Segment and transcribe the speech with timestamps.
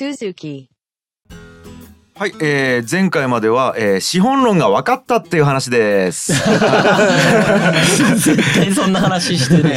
[0.00, 0.68] Suzuki.
[2.14, 6.32] はい、えー、前回までは、えー、資本論が分かったっていう話です。
[8.16, 9.74] 絶対そんな話してね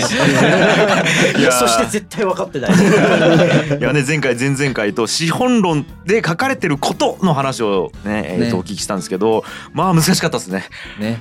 [1.37, 2.71] いやーそして絶対分かってない。
[2.71, 9.43] いやね前回前々回と資本論で書かれてることの話をねえーとねお聞きしたんですけど
[9.73, 10.63] まあ難しかったですね。
[11.01, 11.19] ね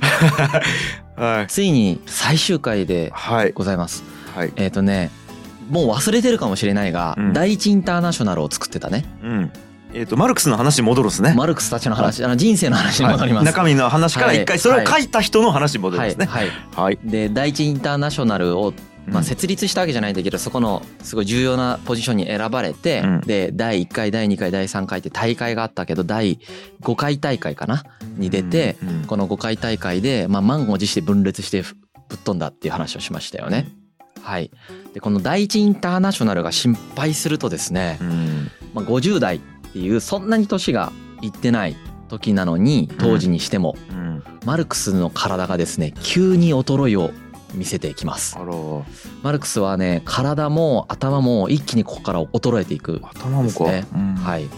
[1.19, 4.53] はいついに最終回ではいございますはい。
[4.57, 5.11] えっ、とね
[5.71, 7.33] もう忘れてるかもしれないが、うん。
[7.33, 9.05] 第一インターナショナルを作ってたね。
[9.23, 9.53] うん。
[9.95, 11.35] えっ、とマルクスの話に戻るんですね。
[11.37, 13.55] マルクスたちの話あの人生の話に戻ります、はい。
[13.55, 14.45] 中身の話から一はい。
[14.47, 16.27] 回それを書いた人の話に戻りますね。
[16.27, 16.99] はい、はい、はい。
[17.05, 18.73] で第一インターナショナルを、
[19.07, 19.25] まあ、うん。
[19.25, 23.21] 設立したわけじゃないんだけど、そこのすごい重要なポジションに選ばれて、うん。
[23.21, 26.39] で第1回第2回第3回って大会があったけど第
[26.81, 27.85] 5回大会かな？
[28.17, 33.67] に出て、うんうんこの5回大会で、まあ、満を持して分裂してぶっ飛んだっていう話をしましたよね。
[34.21, 34.51] はい、
[34.95, 38.51] でこの第一インターナショナルが心配するとですね、うん。
[38.75, 39.41] まあ、50代っ
[39.73, 41.77] ていうそんなに年がいってない
[42.09, 44.23] 時なのに当時にしても、うん。
[44.45, 47.11] マルクスの体がですね急に衰えを
[47.55, 48.37] 見せてきます。
[49.23, 53.45] マルクスはね体も頭も一気にここから衰えていく頭もか。
[53.45, 53.85] ですね。
[53.95, 54.15] うん。
[54.15, 54.49] はい。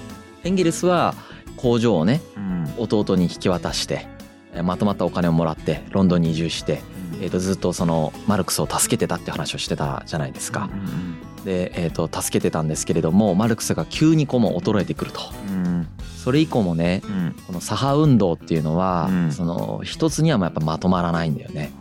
[0.45, 1.15] エンゲルスは
[1.57, 2.75] 工場をねうん。
[2.79, 4.07] 弟に引き渡して
[4.55, 6.81] えーまとまったお金をもらってロンドンに移住して、
[7.20, 10.77] えー、とずっとそのマルクスを助けてたって話をしてたじゃないですかう。
[10.77, 15.20] んで、えー、と助けてたんですけれどもマルクスが急にこうもう衰えてくると。
[15.48, 15.89] うん
[16.25, 21.73] それ以降もねうんこの左派運動っていうのは、うんその一つにはまあやっぱまとまらないんだよね。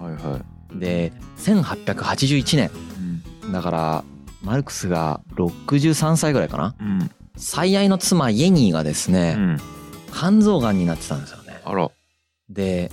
[0.75, 2.71] で1881年
[3.53, 4.03] だから
[4.41, 9.57] マルクスが63歳ぐらいかなうん最愛の妻イェニーがですね、うん。
[10.13, 11.61] 肝臓がんになってたんですよね。
[11.65, 11.89] あら。
[12.49, 12.91] で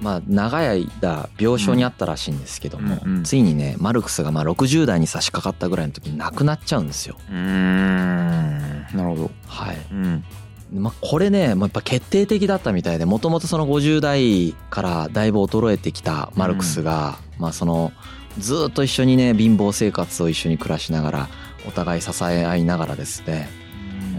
[0.00, 7.16] まあ長い間病床にあったらしいんですけども、うんうんついにねマルクスがまあ60代に差し掛かったぐらいの時に亡くなっちゃうんですよ。
[7.30, 9.30] なるほど。
[9.46, 10.24] はいうん。
[10.72, 17.92] まあ、これね、まあ、やっぱ決定的だったみたいでもともとその50代からだいぶ衰えてきたマルクスが、まあその
[18.38, 21.28] ずっと一緒にね貧乏生活を一緒に暮らしながら
[21.66, 23.48] お互い支え合いながらですね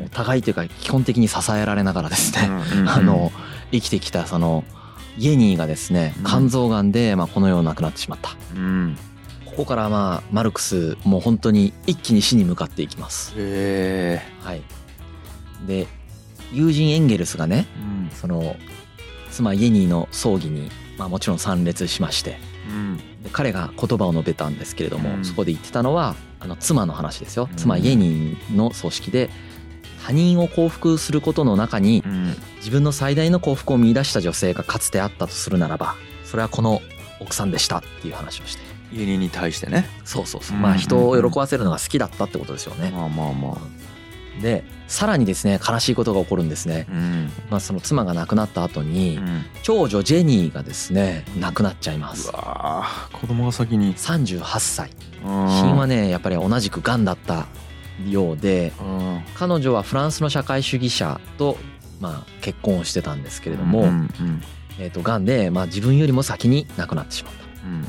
[0.05, 2.49] お互いというか基本的に支えられながらですね、
[2.87, 3.31] あの
[3.71, 4.63] 生きてきたその
[5.17, 8.97] イエニーがですねうん肝臓がんでまあこの世を亡くなってしまったうん。
[9.45, 13.33] ここからまあマルクスもう本当に一気に死に向かっていきます。
[13.35, 14.21] へえ。
[14.41, 14.61] はい、
[15.67, 15.87] で
[16.53, 18.09] 友人エンゲルスがねうん。
[18.11, 18.55] その
[19.31, 22.37] 妻イエニーの葬儀に、まあ、もちろん参列しまして
[22.69, 22.97] うん。
[23.23, 29.29] で彼が言葉を述べたんですけれども、うんそこで言ってたのはあの妻の話ですようん妻イエニーの葬式で
[30.05, 32.35] 他人を幸福することの中にうん。
[32.57, 35.95] 自分の最大の幸福を見出した女性がかつてあったとするならば
[36.25, 36.81] それはこの
[37.21, 38.61] 奥さんでしたっていう話をして
[38.91, 39.85] 家人に対してね。
[40.03, 43.57] そうそうそううんまあ人を喜ばせるのが好きだったってことですよねまあまあまあ。
[44.41, 47.31] でさらにですね悲しいことが起こるんですね、うん。
[47.49, 49.45] まあ、その妻が亡くなった後に、うん。
[49.63, 53.95] 長女ジェニーがですね亡くなっちゃいまうすわー子供が先に。
[53.95, 57.47] 38歳死死因はねやっぱり同じく癌だった
[58.07, 59.21] ようでうん。
[59.35, 61.57] 彼女はフランスの社会主義者と
[61.99, 64.09] まあ結婚をしてたんですけれども、うんうん
[64.79, 67.39] えー、と癌でまあ自分よりも先に亡くなってしまった。
[67.67, 67.85] うん。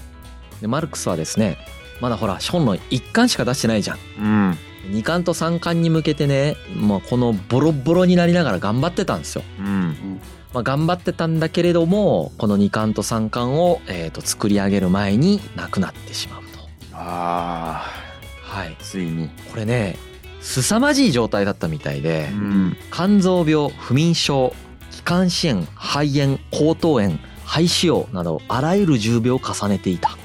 [0.60, 1.58] でマルクスはですね
[2.00, 3.98] まだほら資本の1巻しか出してないじゃん。
[4.18, 4.58] うん。
[4.90, 9.44] 2巻と3巻に向けてね、まあ、このボロボロになりながら頑張ってたんですよ。
[9.58, 10.20] うん。
[10.52, 16.48] まあ、頑張ってたんだけれどもこの2巻と3巻を、えー、と作り上げる前に亡くなってしまうと。
[16.92, 18.09] あ
[18.50, 19.30] はい、ーついに。
[19.50, 19.96] これね
[20.40, 22.76] 凄まじい状態だったみたいで、うん。
[22.92, 24.54] 肝臓病不眠症
[24.90, 30.16] 気管支炎肺炎喉頭炎肺腫瘍などあらゆる重病を重ねていた。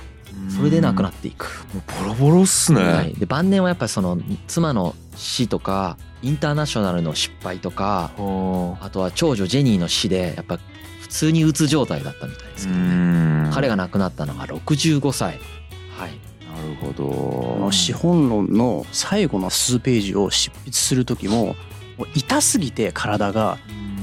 [0.49, 1.65] それで亡くなっていく、
[1.99, 10.59] ボロボロっすね、はい、で晩年はやっぱりその妻の死とかインターナショナルの失敗とかはあとは長女ジェニーの死でやっぱ
[11.01, 13.51] 普通にうつ状態だったみたいですあけどね、ん。
[13.53, 15.39] 彼が亡くなったのが65歳。
[15.97, 16.11] はい。
[16.11, 17.71] なるほど。
[17.71, 21.55] 資本論の最後の数ページを執筆する時も
[21.97, 23.57] もう痛すぎて体が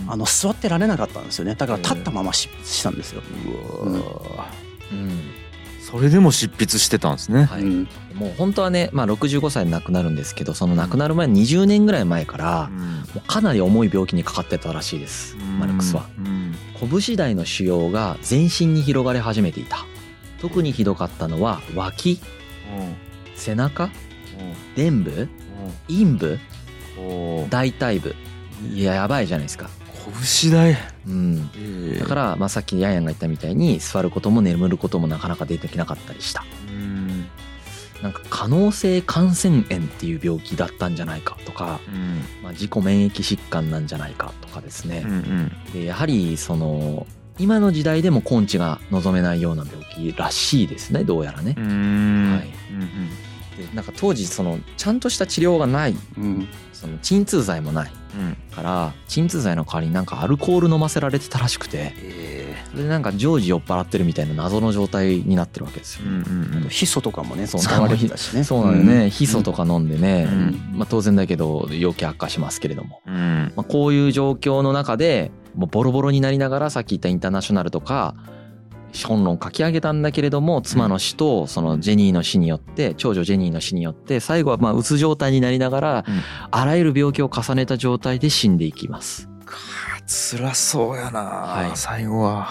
[0.08, 1.54] あの座ってられなかったんですよね。
[1.54, 3.22] だから立ったまま執筆したんですよ。
[3.46, 4.48] うわ
[4.92, 5.42] うん。
[5.80, 7.62] それでも執筆してたんですね、はい。
[7.62, 7.88] うん。
[8.14, 12.70] もう本当はね、まあ、65歳で亡くなるんですけどその亡くなる前20年ぐらい前から
[13.26, 15.36] かなり重い病気にかかってたらしいです。
[15.58, 16.06] マルクスは。
[16.18, 16.54] うん。
[16.90, 19.84] 拳大の腫瘍が全身に広がり始めていた。
[20.40, 22.20] 特にひどかったのは脇
[23.36, 23.90] 背中？
[24.76, 25.28] 臀部？
[25.88, 26.38] 陰部？
[26.98, 27.46] う。
[27.46, 28.14] ん大腿部？
[28.72, 29.68] いややばいじゃないですか、
[30.40, 30.76] 拳大。
[31.06, 31.98] うん、ええ。
[31.98, 36.44] だから、まあ、さっきヤンヤンが言ったみたいに座ることも眠ることもなかなか出てきなかったりした。
[36.68, 37.26] うん。
[38.02, 42.20] なんか可能性感染炎っていう病気だったんじゃないかとか、うん。
[42.42, 45.02] まあ、自己免疫疾患なんじゃないかとかですね。
[45.04, 45.52] う、ん。
[45.72, 47.06] でやはりその
[47.38, 51.04] 今の時代でも根治が望めないような病気らしいですね。
[51.04, 51.54] どうやらね。
[51.56, 52.52] はい。
[53.56, 55.96] でなんか当時そのちゃんとした治療がない。
[56.18, 56.48] うん。
[56.72, 57.92] その鎮痛剤もない。
[58.16, 58.36] うん。
[58.54, 61.94] から鎮痛剤の代わりになんかアルコール飲ませられてたらしくて。
[61.96, 62.32] え
[62.72, 66.06] それでなんか常時酔っ払ってるみたいな謎の状態になってるわけですよ。
[66.06, 68.44] うんうんヒ素とかもねそう使われてたしね。
[68.44, 70.78] そうなのよね、ヒ素とか飲んでね、うん。
[70.78, 78.14] まあ、当然だけど陽気悪化しますけれども、まあ、こういう状況の中でもうボロボロになりながらさっき言ったインターナショナルとか
[78.92, 86.20] 資本論書き上げたんだけれども妻の死とそのジェニーの死によって長女ジェニーの死によって最後はまあうつ状態になりながらうん。
[86.50, 89.28] あらゆる病気を重ねた状態で死んでいきます。
[89.44, 89.56] か
[90.06, 91.70] 辛そうやな、はい。
[91.74, 92.48] 最後は。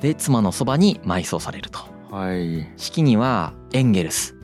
[0.00, 1.80] で妻のそばに埋葬されると。
[2.10, 2.68] はい。
[2.76, 4.34] 式にはエンゲルス。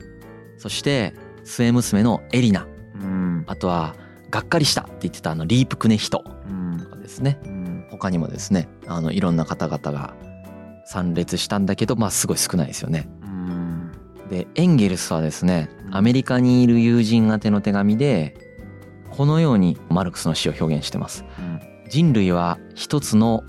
[0.57, 1.13] そして
[1.43, 2.65] 末娘のエリナ。
[2.95, 3.43] うん。
[3.47, 3.95] あとは
[4.31, 6.79] がっかりしたって言ってたあのリープクネヒトうん。
[6.79, 7.39] とかですね。
[7.45, 7.54] うん
[7.97, 10.13] 他にもですねあのいろんな方々が
[10.85, 13.07] 参列したんだけどまあすごい少ないですよね。
[13.23, 13.91] うん
[14.29, 18.35] でエンゲルスはですねうんアメリカにいる友人宛ての手紙で
[19.11, 21.25] このようにマルクスの死を表現してます。
[21.89, 23.43] 人類は一つの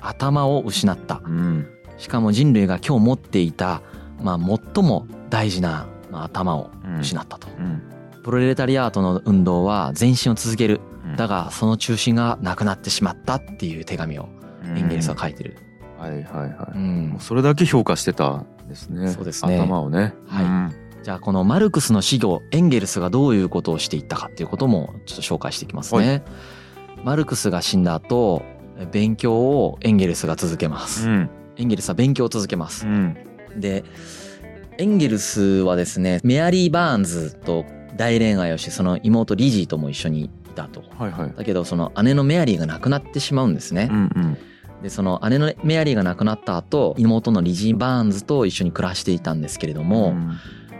[0.00, 1.20] 頭を失った。
[1.24, 1.66] うん
[1.98, 3.82] しかも人類が今日持っていた、
[4.22, 7.48] まあ、最も大事な、まあ、頭をうん失ったと。
[7.58, 7.82] うん
[8.22, 10.80] プロレタリアートの運動は前進を続ける。
[11.10, 11.16] うん。
[11.16, 14.28] だがその中心がなくなってしまったっていう手紙を
[14.64, 15.56] エンゲルスは書いてる。
[15.98, 17.08] はいはいはい、うん。
[17.10, 19.10] もうそれだけ評価してたんですね。
[19.10, 19.58] そうですね。
[19.58, 20.14] 頭をね。
[20.26, 20.44] はい。
[20.44, 20.72] うん。
[21.02, 26.22] じゃあこのマルクスの死後エンゲルスがどういうことをしていったかっていうこともちょっと紹介していきますね。
[27.04, 28.42] マルクスが死んだ後
[28.92, 31.08] 勉強をエンゲルスが続けます。
[31.08, 31.30] うん。
[31.56, 32.86] エンゲルスは勉強を続けます。
[32.86, 32.90] う。
[32.90, 33.16] ん。
[33.56, 33.84] で
[34.78, 37.64] エンゲルスはですねメアリー・バーンズと
[37.96, 40.30] 大恋愛をしその妹リジーとも一緒にい
[40.60, 40.82] たと。
[40.98, 43.94] はいはいだけどその姉のメアリーが亡くなってしまうんですねう。
[43.94, 44.36] ん
[44.82, 50.14] でその姉のメアリーが亡くなった後妹のリジー・バーンズと一緒に暮らしていたんですけれどうんも、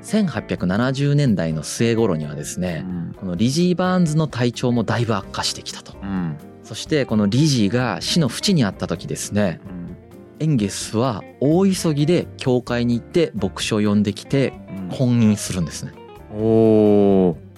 [0.03, 5.95] 1870年代の末頃にはですうねんこのリジー・バーンズの体調もだいぶ悪化してきたと。
[6.03, 9.61] うんそしてこのリジーが死の淵にあった時ですね
[10.39, 15.93] エンゲスは大急ぎで教会に行って牧師を呼んできてうん婚姻するんですね。
[16.33, 17.50] おーまあ、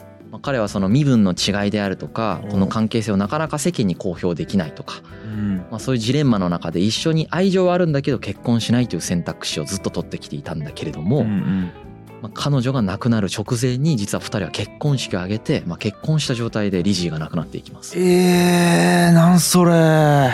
[0.43, 17.99] 彼はその身分の違いであるとかうんこの関係性をなかなか世間に公表できないとか、うんまあ、そういうジレンマの中で一緒に愛情はあるんだけど結婚しないという選択肢をずっと取ってきていたんだけれども、まあ、彼女が亡くなる直前に実は2人は結婚式を挙げて、まあ、結婚した状態でリジーが亡くなっていきます。
[17.99, 20.31] えー、なんそれ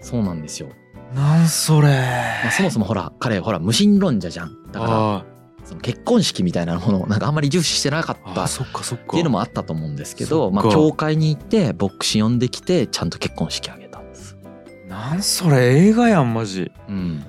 [0.00, 0.68] そうなんですよ。
[1.14, 4.72] なんそれまあ、そもそもほら彼ほら無神論者じゃん。
[4.72, 5.31] だから
[5.82, 14.36] 結婚式みたいなものを なんかあんまり重視してなかったっていうのもあったと思うんですけど、まあ、教会に行って牧師呼んできてちゃんと結婚式挙げたんです。
[14.88, 16.70] なんそれ映画やんマジ。
[16.88, 17.24] うん。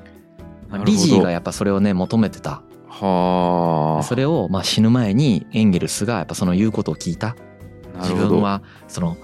[0.85, 2.61] リジーがやっぱそれをね求めてた。
[2.87, 4.03] はあ。
[4.03, 7.35] それをまあ死ぬ前にエンゲルスがやっぱその言うことを聞いた。
[8.01, 9.17] 自分はその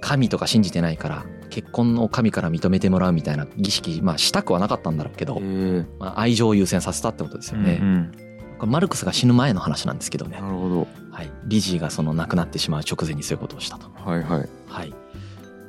[0.00, 8.25] 神とか信じてないから結婚を神から認めてもらうみたいな儀式まあしたくはなかったんだろうけどえ、ーまあ、愛情を優先させたってことですよね、うんこれ
[8.64, 10.38] マルクスが死ぬ前の話なんですけどね。
[10.40, 10.88] うん、なるほど。
[11.10, 13.90] はい、リジーがその亡くなってしまう直前にそういうことをしたと。
[13.94, 14.48] はいはい。
[14.68, 14.94] はい。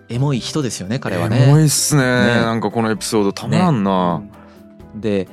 [0.10, 2.02] エモい人ですよね彼はエモねいっすね。
[2.02, 4.22] なんかこのエピソードたまらんな、
[4.96, 5.28] で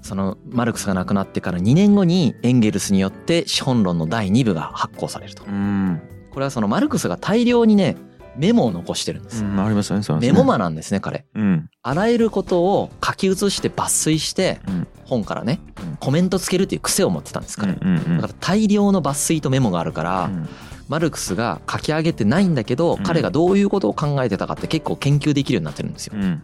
[0.00, 5.44] そのマルクスが亡くなってから2年後にエンゲルスによって資本論の第2部が発行されると。
[5.44, 6.00] うん、
[6.30, 7.96] これはそのマルクスが大量にね
[8.38, 10.32] メモを残してるんです、うん、ありましたねそうなんですね。
[10.32, 11.26] メモマなんですね彼。
[11.34, 11.68] うん。
[11.82, 14.86] あらゆることを書き写して抜粋してうん。
[15.04, 15.96] 本からねうん。
[15.96, 20.48] コメントつけるっていう癖を持ってたんです彼、うんうんだから大量の抜粋とメモがあるから、うん。
[20.88, 23.02] マルクスが書き上げてないんだけど、うん。
[23.02, 26.14] 彼がどういうことを考えてたかって結構研究できるようになってるんですよ。
[26.16, 26.42] うん。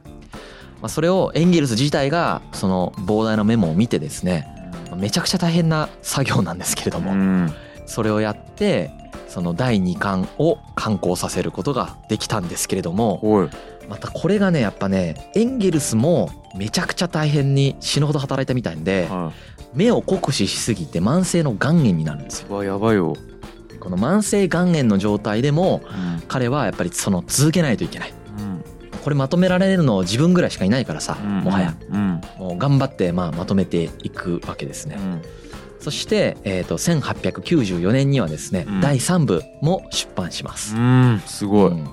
[0.81, 4.49] まあ、それをエンゲルス自体がその膨大なメモを見てですね
[4.97, 7.53] めちゃくちゃ大変な作業なんですけれども、うん。
[7.87, 8.91] それをやって
[9.33, 13.49] その第2巻を刊行させることができたんですけれども
[13.89, 19.33] またこれがねやっぱねエンゲルスもめちゃくちゃ大変に死ぬほど働いたみたいんでは
[19.73, 22.63] 目を酷使しすぎて慢性の肝炎になるんですよ。
[22.63, 23.15] やばいよ、
[23.81, 26.23] この慢性肝炎の状態でもうん。
[26.29, 28.13] 彼はやっぱりその続けないといけない。
[28.39, 28.65] うん。
[29.03, 31.75] これまとめられるの自分ぐらいしかいないからさ、もはや。
[31.91, 32.21] うん。
[32.39, 34.99] もう頑張ってまあまとめていくわけですね。
[35.83, 38.81] うんそして、えー、と1894年にはですね、うん。
[38.81, 40.77] 第3部も出版します。
[40.77, 41.89] うんすごい、うん。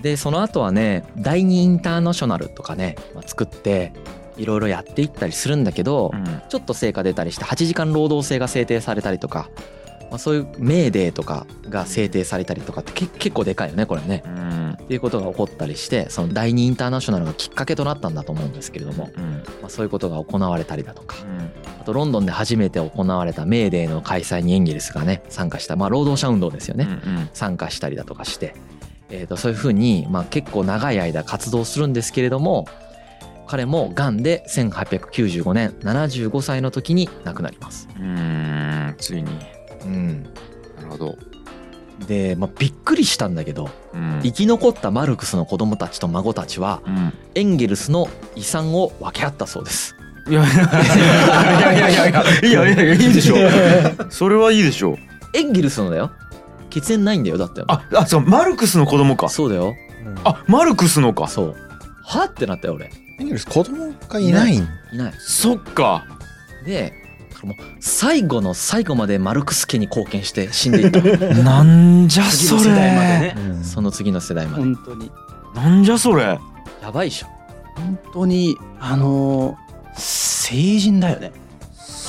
[0.00, 3.92] でその後はね第2インターナショナルとかね、まあ、作って
[4.36, 6.42] いろいろやっていったりするんだけど、うん。
[6.48, 9.50] ちょっと成果出たりして8時間労働制が制定されたりとか、
[10.10, 14.22] まあ、そういうメーデーとかが制定されたりとかってけ結構でかいよねこれね。
[14.26, 14.70] うん。
[14.72, 19.32] っていうことが起こったりしてその第二インターナショナルがきっかけとなったんだと思うんですけれども、うん。
[19.60, 21.50] まあ、そういうことが行われたりだとかうん。
[21.80, 28.54] あとロンドンで初めて行われたメーデーの開催にエンゲルスがね参加した、まあ、労働者運動ですよね、うん参加したりだとかして、
[29.10, 32.66] えー、とそういうふうに、まあ、結構長い間活動するんですけれども
[33.46, 37.88] 彼もがんで1895年75歳の時に亡くなります。
[37.98, 38.22] うんう
[38.92, 39.30] んついに
[39.86, 40.28] うん、な
[40.82, 41.18] るほど。
[42.06, 49.96] で、まあ、びっくりしたんだけど、うん、生き残ったマルクスの子供たちと孫たちは、うん、エンゲルスの遺産を分け合ったそうです。
[50.28, 53.36] いやいやいやいやいやいやいいでしょ
[54.10, 54.98] それはいいでしょ
[55.32, 56.10] エンゲルスのだよ
[56.68, 61.56] 血縁ないんだよだってああそうマルクスの子供かそうだよ、うん、あマルクスのかそう
[62.02, 62.90] はってなったよ俺
[63.20, 66.04] エンゲルス子供がいないいないいないそっか
[66.64, 66.92] で
[67.44, 71.00] もう最後の最後までマルクス家に貢献して死んでいった。
[71.42, 73.34] なんじゃそ次の世代までれね。
[73.36, 73.64] うん。
[73.64, 74.62] その次の世代まで。
[74.62, 75.12] 本当に。
[75.54, 76.38] なんじゃそれ。
[76.82, 77.26] やばいっしょ。
[77.76, 79.66] 本当にあのー
[79.98, 81.32] 成人だよね。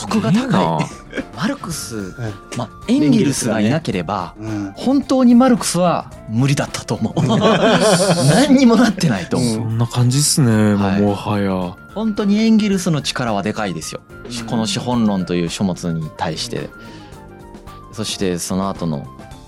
[0.02, 0.88] 徳が高い。
[1.36, 2.14] マルクス、
[2.56, 14.02] まあ、エンゲルスがいなければうん本当にマルクスは無理だったと思う何にもなってないと思う、そんな感じっすねもうはいもはや本当にエンゲルスの力はでかいですよ。
[14.08, 14.46] うん。
[14.46, 16.70] この資本論という書物に対して。
[17.92, 19.08] そしてその後の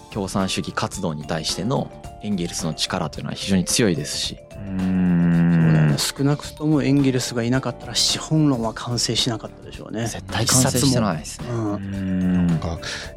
[0.09, 1.91] 共産主義活動に対しての
[2.23, 4.39] エンゲルスの力というのは非常に強いですし。
[4.48, 5.95] うそうだね。
[5.97, 10.03] 少なくともエンゲルスがいなかったら資本論は完成しなかったでしょうね。
[10.07, 11.47] 絶対完成してないですね。
[11.49, 12.59] ううんん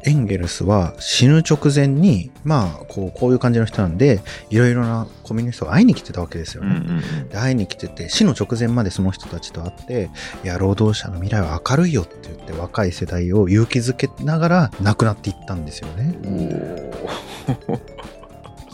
[0.05, 6.79] エンゲルスは死ぬ直前にまあこうこういう感じの人なんでいろいろなコミュニストが会いに来てたわけですようんうね。
[7.25, 7.29] ん。
[7.29, 10.09] で会いに来てて死の直前までその人たちと会って
[10.43, 16.17] いや労働者の未来は明るいよって言って若い世代を勇気づけながら亡くなっていったんですよね。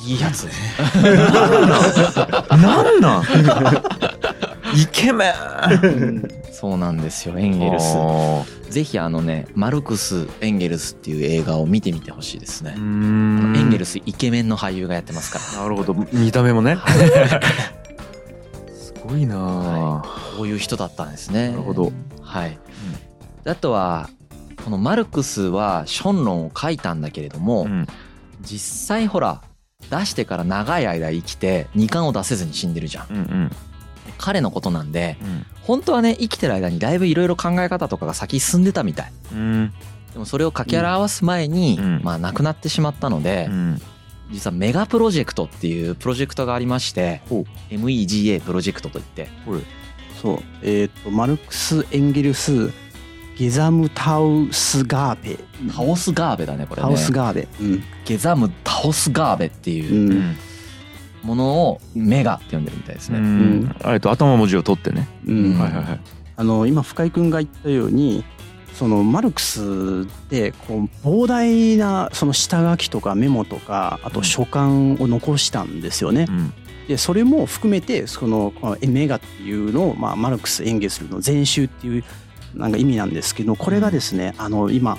[0.05, 0.45] いいやつ
[2.55, 3.23] なんなん？
[4.75, 5.33] イケメン。
[6.51, 7.95] そうなんですよエンゲルス。
[7.97, 12.73] あぜひあのねマルクス・エンゲルスっていう映画を見てみてほしいですね。
[12.75, 15.63] エンゲルスイケメンの俳優がやってますから。
[15.63, 15.93] なるほど。
[16.13, 16.77] 見た目もね。
[18.73, 19.35] すごいな。
[19.37, 20.01] あ、は
[20.37, 21.49] こういう人だったんですね。
[21.49, 21.91] なるほど。
[22.21, 22.57] はい、
[23.45, 24.09] あとは
[24.63, 27.87] このマルクスは「ション論」を書いたんだけれども、うん。
[28.41, 29.41] 実際ほら
[29.89, 33.07] 出してから長い間生きて2巻を出せずに死んでるじゃん。
[33.09, 33.51] うんうん。
[34.17, 35.45] 彼のことなんでうん。
[35.63, 39.11] 本当はね生きてる間にだいぶいろいろ考え方とかが先進んでたみたい。
[39.33, 39.73] うん。
[40.13, 42.01] でもそれを掛け表す前に、うん。
[42.03, 43.81] まあ亡くなってしまったので、うん。
[44.31, 49.29] 実はメガプロジェクトっていうプロジェクトがありましてほ MEGA プロジェクトといって。
[50.21, 50.39] そう。
[50.61, 52.71] えっ、とマルクス・エンゲルス・
[53.39, 55.39] ゲザムタウスガーベ。
[55.73, 56.87] タオスガーベだねこれね。
[56.89, 57.47] タウスガーベ。
[57.61, 57.83] うん。
[58.03, 60.35] ゲザムタオスガーベっていううん。
[61.23, 63.75] ものをメガって呼んでるみたいですうね、ん。
[63.81, 65.45] あえと頭文字を取ってね、うん。
[65.53, 65.99] うんはいはいはい。
[66.35, 68.25] あの今深井君が言ったように
[68.73, 76.25] そのマルクスってこう膨大なその下書きとかメモとかあと書簡を残したんですよね。
[76.27, 76.53] うん。
[76.89, 82.03] でそれも含めてそのこのメガっていうのを、まあ、マルクス・エンゲルスの全集っていう
[82.53, 84.97] なんか意味なんですけどこれがですねあの今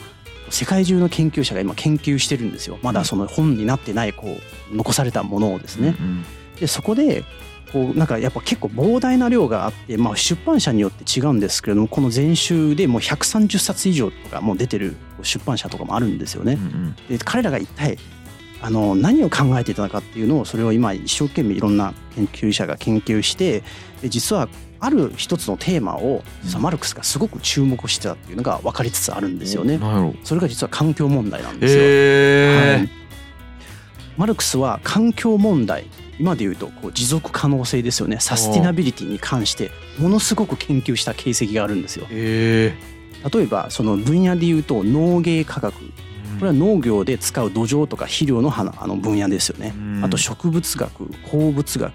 [0.50, 2.78] 世界中の研究者が今研究してるんですよ。
[2.82, 4.36] まだその本になってないこ
[4.72, 5.96] う残されたものをですね。
[6.00, 6.24] うん
[6.60, 7.24] でそこで
[7.72, 16.54] こうなんかやっぱ結構膨大な量があって、まあ、出版社によって違うんですけれどもこの全集でもう130冊以上とかもう出てる出版社とかもあるんですよね。
[16.54, 17.96] うんで彼らが一体
[18.62, 23.62] あの何を考えていたのかっていうのをそれを今一生懸命いろんな研究者が研究して
[24.02, 24.48] で実は
[24.80, 29.78] ある一つのテーマを実はマルクスがすごく注目してたっていうのが分かりつつあるんですよね。
[30.24, 31.80] それが実は環境問題なんですよ。
[31.82, 32.90] えはい。
[34.16, 35.86] マルクスは環境問題
[36.18, 38.18] 今で言うとこう持続可能性ですよね。
[38.20, 42.06] サスティナビリティに関してものすごく研究した形跡があるんですよ。
[42.10, 42.74] え
[43.34, 45.74] 例えばその分野で言うと農芸科学。
[45.74, 49.74] これは農業で使う土壌とか肥料の花あの分野ですよね。
[49.76, 50.04] うん。
[50.04, 51.92] あと植物学鉱物学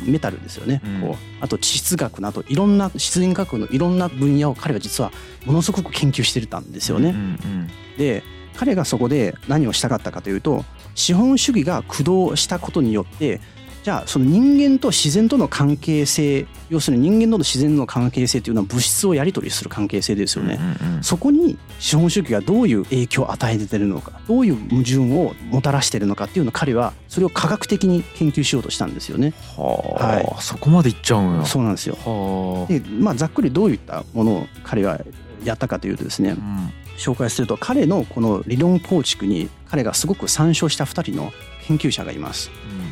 [0.00, 1.00] メタルですよね、うん。
[1.02, 1.16] こう。
[1.40, 5.12] あと地質学などいろんな自然学のいろんな分野を彼は実は
[5.44, 7.10] ものすごく研究してたんですよね。
[7.10, 7.70] うんうん。
[7.96, 8.22] で
[8.56, 13.40] 彼がそこで何をしたかったかというと資本主義が駆動したことによって
[13.84, 20.58] じゃあその人間と自然との関係性要するに人間との自然の関係性というのは物質をやり取りする関係性ですよね。
[20.80, 29.34] うんうんそこに資本主義がどういう影響を与えてるのかどういう矛盾をもたらしてるのかっていうのを彼はそれを科学的に研究しようとしたんですよね。
[29.54, 31.44] はあ、はいそこまでいっちゃうんや。
[31.44, 31.96] そうなんですよ。
[31.96, 32.72] はあ。
[32.72, 34.98] でまあざっくりどういったものを彼は
[35.44, 41.32] やったかというとですねうん紹介すると彼のこの理論構築に彼がすごく参照した2人の
[41.66, 42.50] 研究者がいます。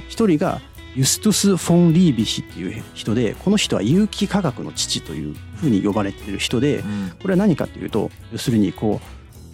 [0.09, 0.61] 一人が
[0.95, 7.13] ユストゥス・フォン・リービヒっていう人でこの人は有機化学の父というふうに呼ばれている人でうん。
[7.21, 9.01] これは何かというと要するにこ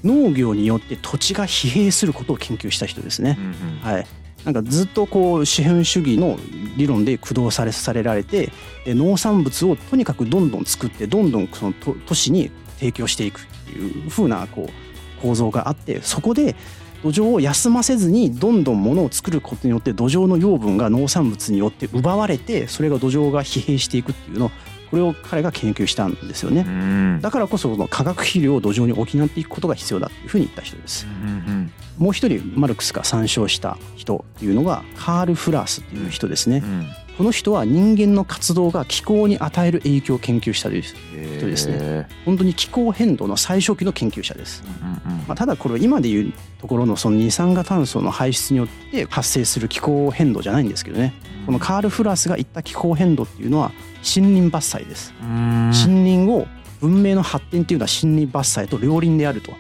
[0.05, 3.37] う農業によって土地が疲弊することを研究した人ですね。
[3.83, 4.07] うんはい、
[4.45, 6.39] なんかずっとこう資本主義の
[6.77, 8.53] 理論で駆動されされられて
[8.85, 16.55] で農産物をとにかくどんどん作ってどんどんその都都市に提供していくっていう風なこう構造があってそこで
[17.03, 24.51] 土壌を休ませずにどんどん物を作ることによって土壌の養分が農産物によって奪われてそれが土壌が疲弊していくっていうの
[24.91, 26.71] これを彼が研究したんですよねう。
[26.71, 31.07] んだからこそこの化学肥料を土壌に補っていくことが必要だというふうに言った人です。
[31.07, 36.67] うんもう一人マルクスが参照した人っていうのがカール・フラースっていう人ですねう。
[36.67, 36.87] ん
[37.19, 40.83] この人は人間の活動が気候に与える影響を研究したという
[41.17, 44.63] へ人ですねえ本当に気候変動の最初期の研究者です。
[44.81, 51.13] うんうんまあ、ただこれは今でいうところのその二酸化炭素の排出によって発生する気候変動じゃないんですけどね
[51.45, 53.73] このカール・フラースが言った気候変動っていうのは
[54.17, 55.13] 森林伐採です。
[55.21, 56.47] うん森林を
[56.81, 59.51] 文明の発展っていうのは森林伐採と両輪であると。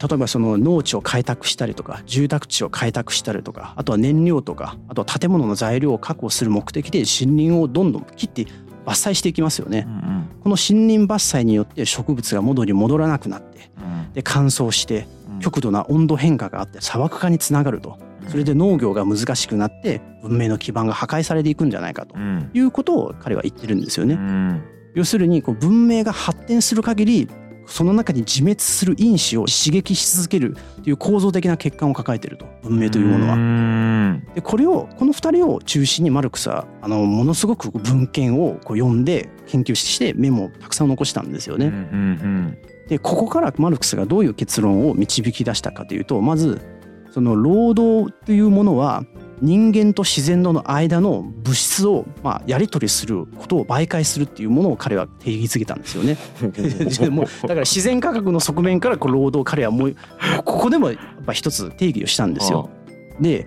[0.00, 8.46] うん例えばその農地を開拓したりとか住宅地を開拓したりとかあとは燃料とかあとは建物の材料を確保する目的で森林をどんどん切って
[8.84, 9.84] 伐採していきますよね。
[9.88, 9.90] う。
[9.90, 14.12] んこの森林伐採によって植物が元に戻らなくなってうん。
[14.12, 15.40] で乾燥してうん。
[15.40, 17.98] 極度な温度変化があって砂漠化につながると。
[18.28, 22.14] それで農業が難しくなって文明の基盤が破壊されていくんじゃないかと。
[22.16, 22.50] うん。
[22.54, 24.14] いうことを彼は言ってるんですようね。
[24.14, 24.62] ん。
[24.94, 27.28] 要するにこう文明が発展する限り
[27.66, 33.36] その中に自滅する因子を刺激し続けるという構造的な欠陥を抱えていると文明というものは。
[33.36, 41.70] はでこれをこの2人を中心にマルクスはあのものすごく文献をこう読んで研究してメモをたくさん残したんですよね。
[41.70, 42.58] ね
[42.88, 46.60] でここからマルクスがどういう結論を導き出したかというとまず
[47.10, 49.04] その労働というものは
[49.42, 56.16] 人間と自然との間の物質をまあやり取りすることを媒介するっていうものを彼は定義づけたんですよね。
[56.98, 59.96] でもうだから自然科学の側面からこう労働を彼はもう
[60.44, 62.70] ここでもやっぱ一つ定義をしたんですよ。
[63.20, 63.46] で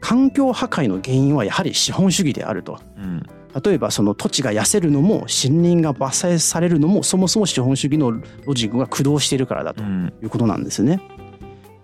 [0.00, 2.78] 環境破壊の原因はやはり資本主義であると。
[2.96, 3.22] うん
[3.64, 8.10] 例えばその土地が痩せるのも森林が伐採されるのもそもそも資本主義の
[8.46, 11.00] ロジックが駆動しているからだとうんいうことなんですね。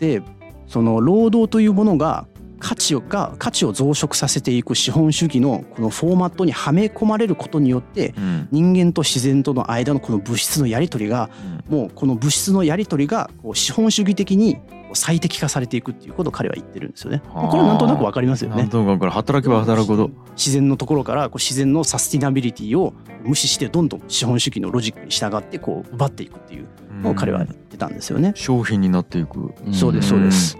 [0.00, 0.20] で
[0.66, 2.26] その労働というものが
[2.60, 11.30] 価値をが価値を増殖させていく資本主義のこのフォーマットにはめ込まれることによってうん人間と自然との間のこの物質のやり取りが
[11.68, 14.58] もうこの物質のやり取りがこう資本主義的に
[14.92, 17.22] 最適化されていくっていうことを彼は言ってるんですよね。
[17.32, 18.68] はあこれはなんとなくわかりますよねなん。
[18.68, 22.92] となく働けば働くほど自然のところからこう自然のサスティナビリティを
[23.24, 26.66] 無視してどんどん資本主義のロジックに従ってこう奪っていくっていう
[27.02, 28.32] のを彼は言ってたんですよね。
[28.34, 30.58] 商品になっていくそうですそうです。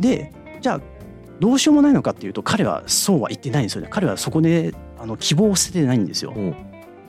[0.00, 0.80] でじゃあ
[1.40, 3.88] どうしようもないのかっていうと彼はそうは言ってないんですよね。
[3.90, 6.32] 彼はそこであの希望を捨ててないんですよ。
[6.32, 6.54] ほう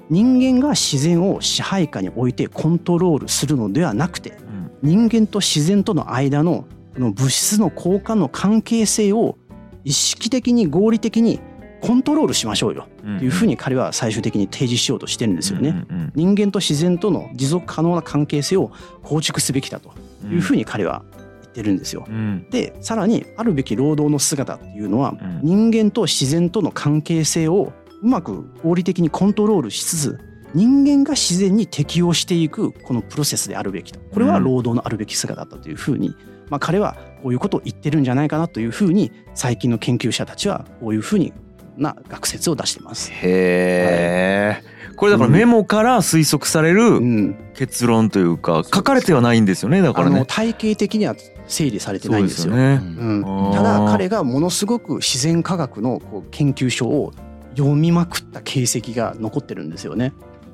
[0.10, 6.66] 人間が自然を支配下に置いてコントロールするのではなくてうん人間と自然との間の
[6.96, 9.38] この物質の交換の関係性を
[9.84, 11.40] 意識的に合理的に
[11.82, 15.86] コントロールしましょうよというふうに彼は最終的に提示しようとしてるんですよね。
[16.14, 19.94] 人間と自然との持続可能な関係性を構築すべきだと
[20.26, 21.19] うんいうふうに彼は言
[21.60, 22.06] ってるんですよ。
[22.08, 22.48] うん。
[22.50, 25.40] でさらにあるべき労働の姿っていうのはうん。
[25.44, 30.20] 人間と自然との関係性をうまく合理的にコントロールしつつ
[30.54, 34.00] 人間が自然に適応していくこのプロセスであるべきと。
[34.14, 36.16] これは労働のあるべき姿だったというふうに、
[36.50, 41.34] まあ、彼はこういうことを言ってるんじゃないかなというふうに最近の研究者たちはこういうふうに
[41.78, 43.12] な学説を出してます。
[43.12, 50.26] へえこれだからメモから推測されうるん、結論というか書かれてはないんですよねだからね。
[50.28, 51.16] 体系的には
[51.50, 52.56] 整理されてそないんですよ。
[52.56, 52.80] ね。
[52.82, 53.52] うん。
[53.54, 57.12] ただ彼がものすごく自然科学のこう研究書を
[57.58, 60.14] 読みまくった形跡が残ってるんですよね。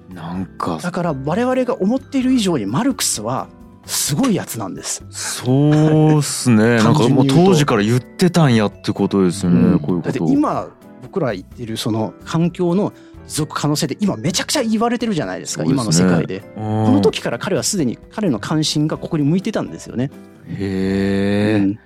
[0.10, 0.80] なんか。
[0.82, 3.48] だから我々が思っている以上にマルクスは
[3.86, 5.04] すごいやつなんです。
[5.12, 6.78] そうっすね。
[6.78, 9.72] なんかもう当時から言ってたんやってことですよね、うん。
[9.72, 10.26] だってこういうこと。
[10.32, 10.70] 今
[11.04, 12.94] 僕ら言ってるその環境の持
[13.28, 15.72] 続可能性で今めちゃくちゃ言われてるじゃないですかね。
[15.72, 16.42] 今の世界で。
[16.42, 16.62] ここ
[16.92, 20.12] の時から彼はすでに彼の関心がここに向いてたんですよね。
[20.48, 21.80] へえ、うん。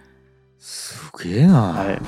[0.59, 2.01] すげえな、はい。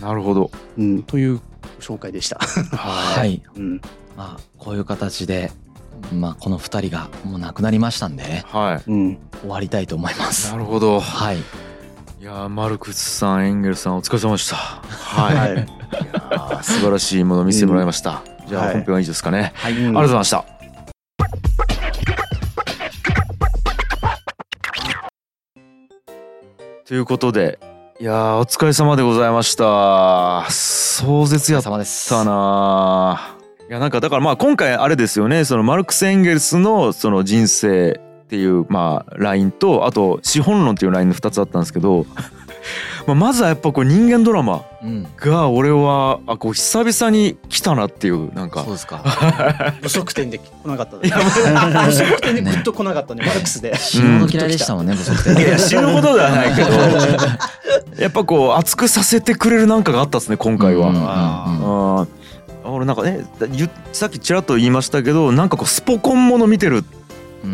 [0.00, 0.50] なるほど。
[0.78, 1.40] うん、という
[1.80, 2.38] 紹介でした。
[2.38, 3.80] はい、 うん、
[4.16, 5.50] まあこういう形で
[6.12, 8.44] まあこの二人がもう亡くなりましたんでね。
[8.46, 10.52] はうん、終わりたいと思いまいす。
[10.52, 11.00] なるほど。
[11.00, 11.38] はい。
[11.38, 14.56] いやーマルクスさんエンゲルスさんお疲れ様でした。
[14.56, 15.52] はい、はい。
[15.52, 19.74] い、やー素晴らしいものを見せてもらいました、じゃあはい本編は以上ですかね、はい。
[19.74, 20.44] ありがとうございました。
[26.86, 27.58] ということで
[28.00, 30.46] いやーお疲れ様でございました。
[30.50, 31.76] 壮絶やったな。
[31.76, 35.44] ーいやなんかだからまあ今回あれですよね。
[35.44, 42.04] そのマルクス・エンゲルスのその人生っていうまあラインとあと資本論っていうラインの2つあったんですけど
[43.06, 45.06] まあまずはやっぱこう人間ドラマうん。
[45.16, 48.64] が俺はあこう久々に来たなっていうなんか。
[48.64, 48.98] そうですか。
[49.80, 51.08] 不足点で来なかったね。
[51.08, 53.74] 不足点でぐっと来なかったね、マルクスで。
[53.78, 55.36] 死ぬほど嫌いでしたもんね、不足点。
[55.38, 56.70] いや死ぬほどではないけど。
[57.98, 60.88] やっぱこう熱くさせてくれるなんかがあったですね今回は。
[60.90, 62.08] うんうんうんあー。
[62.70, 66.84] 俺なんかね言さっきちらっと言いましたけどなんかこうスポコンもの見てる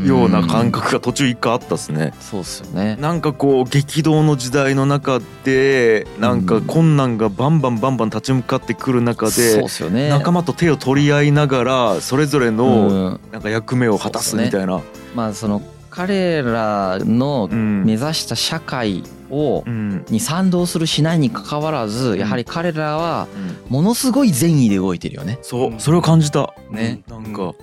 [0.07, 2.13] ような感覚が途中一回あったっすね。
[2.21, 2.97] そうっすよね。
[3.01, 10.09] なんかこう激動の時代の中でなんか困難がバンバンバンバン立ち向かってくる中そうでっすよね。
[10.09, 12.93] 仲間と手を取り合いながらそれぞれのう
[13.29, 13.33] ん。
[13.33, 14.81] なんか役目を果たすみたいな。
[15.15, 17.85] まあその彼らのうん。
[17.85, 20.05] 目指した社会をうん。
[20.11, 23.29] に賛同するしないにかかわらずやはり彼らは
[23.69, 25.39] ものすごい善意で動いてるよね。
[25.43, 26.53] そうそれを感じた。
[26.71, 27.03] ね。
[27.09, 27.55] なんか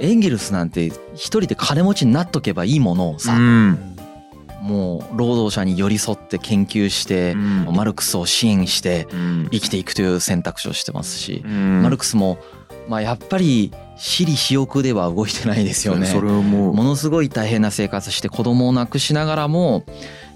[0.00, 3.96] エンゲルスなんて一人で金持ちになっとけばいいものをさ、うん。
[4.62, 7.64] もう労働者に寄り添って研究してう、ん。
[7.66, 9.48] マルクスを支援してうん。
[9.52, 11.82] 生きていくという選択肢をしてますし、うん。
[11.82, 12.38] マルクスも
[12.88, 16.06] まあやっぱり私利私欲では動いてないですよね。
[16.06, 16.74] それをもう。
[16.74, 19.84] ものすごい大変な生活して子供を亡くしながらも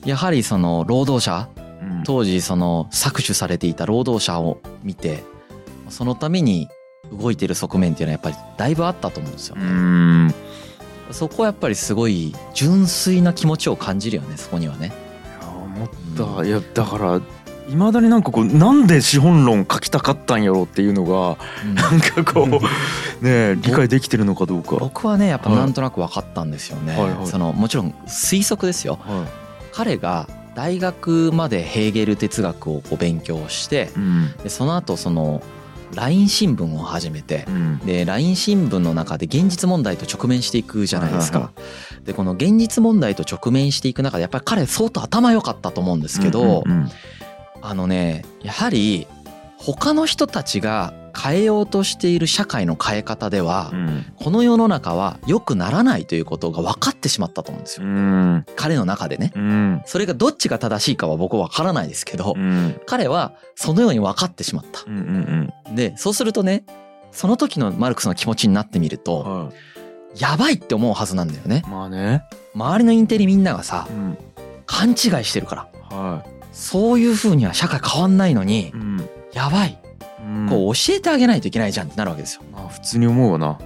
[0.04, 1.48] やはりその労働者
[1.82, 2.02] うん。
[2.04, 5.24] 当時その搾取されていた労働者を見て
[5.88, 6.68] そのために
[7.12, 9.66] 動いてる側面っていうのはやっぱりだいぶあったと思うんですようね。
[9.66, 10.34] ん
[11.10, 14.92] そこはやっぱりすごい純粋な気持ちを感じるよねそこにはね。
[15.40, 17.20] いや思ったいやだから
[17.68, 22.60] いまだになんかこうなんで資本論書きたかったんやろうっていうのがうんなんかこうね
[23.24, 24.76] え理解できてるのかどうか。
[24.76, 26.98] 僕はねやっぱなんとなく分かったんですよね。
[26.98, 28.98] はいはいそのもちろん推測ですよ。
[29.00, 29.26] は
[29.72, 35.40] 彼が大学までヘーゲル哲学をこう勉強していうんでその後その
[35.94, 37.78] LINE 新聞を始めてうん。
[37.78, 41.52] で LINE 新聞の中で現実問題と直面していくじゃないですか。
[42.04, 46.64] でこの現実問題と直面していく中でやっぱり彼相当頭良かったと思うんですけど
[47.60, 49.06] あのねやはり
[49.58, 54.06] 他の人たちが変えようとしている社会の変え方ではうん。
[54.16, 58.46] この世の中は良くならないということが分かってしまったと思うんですうよん。
[58.56, 59.32] 彼の中でね。
[59.34, 59.82] うん。
[59.86, 62.80] それがどっちが正しいかは僕は分からないですけどうん。
[62.86, 64.82] 彼はそのように分かってしまった。
[64.86, 64.98] うん
[65.68, 66.64] うんでそうするとね
[67.12, 69.52] その時のマルクスの気持ちになってみるとは
[70.16, 71.62] やばいって思うはずなんだよね。
[71.66, 72.22] いまあね。
[72.54, 74.18] 周りのインテリみんながさうん。
[74.66, 75.96] 勘違いしてるから。
[75.96, 79.08] はそういう風には社会変わんないのにいうん。
[79.32, 79.78] やばい。
[79.82, 79.87] うん
[80.48, 82.42] こう教えてあげないといけないじゃんってなるわけですよ。
[82.52, 83.58] まあ普通に思うわな。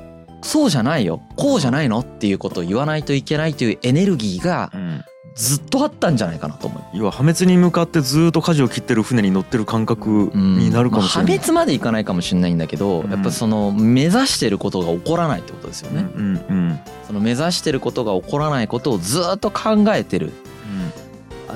[0.42, 1.22] そうじゃないよ。
[1.37, 2.01] こうじゃないの？
[2.01, 5.05] っていうことを言わないといけないというエネルギーがうん。
[5.35, 6.83] ずっとあったんじゃないかなと思う。
[6.92, 10.59] 要は破滅に向かってずっと舵を切ってる船に乗ってる感覚うん。
[10.59, 11.31] になるかもしれない。
[11.31, 13.11] まあ破滅までいかないかもしれないんだけど、うん。
[13.11, 20.33] やっぱその目指してることが起こらないってことですよね、うんうんその目指してることが起こらないことをずっと考えてる。
[20.35, 20.51] あ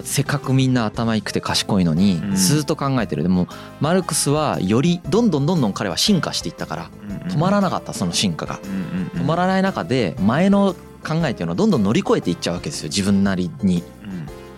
[0.04, 2.36] せっかくみんな頭いくて賢いのにうん。
[2.36, 3.22] ずっと考えてる。
[3.22, 3.48] でも
[3.80, 8.58] マルクスはよりどんどんどんどん彼は進化していったからうん止まらなかったその進化が。
[9.14, 10.74] 止まらない中で前の
[11.06, 13.82] 考えっていうのはどんどん乗り越えていっちゃうわけですよ自分なりに。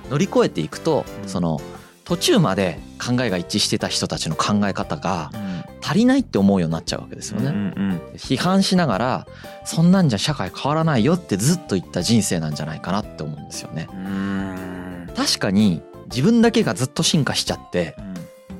[0.05, 0.11] うん。
[0.11, 1.29] 乗り越えていくとうん。
[1.29, 1.61] その
[2.05, 5.49] 途中まで考えが一致してた人たちの考え方がうん。
[5.81, 7.51] 足りないって思うようになっちゃうわけですよね。
[7.51, 8.01] ん。
[8.17, 9.27] 批判しながら
[9.65, 13.89] そんなんじゃ社会変わらないよってずっと言った人生なんじゃないかなって思うんですよね。
[13.93, 14.78] うん
[15.19, 17.97] 確かに自分だけがずっと進化しちゃって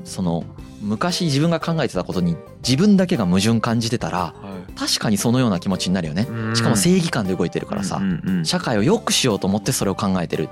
[0.05, 0.45] その
[0.81, 4.33] 昔自分が考えてたことに自分だけが矛盾感じてたらは
[4.69, 4.73] い。
[4.79, 6.29] 確かにそのような気持ちになるよね。
[6.31, 6.57] うん。
[6.57, 10.49] しかも正義感で動いてるからさうんうん社会を良くしようと思ってそれを考えてる。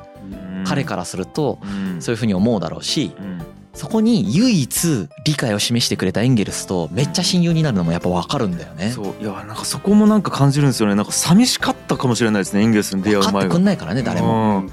[0.58, 0.64] うん。
[0.64, 2.02] 彼からするとうん。
[2.02, 3.40] そういうふうに思うだろうしうん。
[3.72, 8.90] そこに唯一理解を示してくれたエンゲルスとめっちゃ親友になるのもやっぱ分かるんだよね。
[8.90, 9.22] そう。
[9.22, 10.94] いやなんかそこもなんか感じるんですよね。
[10.96, 13.32] なんか寂しかったかもしれないですねエンゲルスに出会う前は。
[13.32, 14.58] 分かってくんないからね誰も。
[14.58, 14.70] うん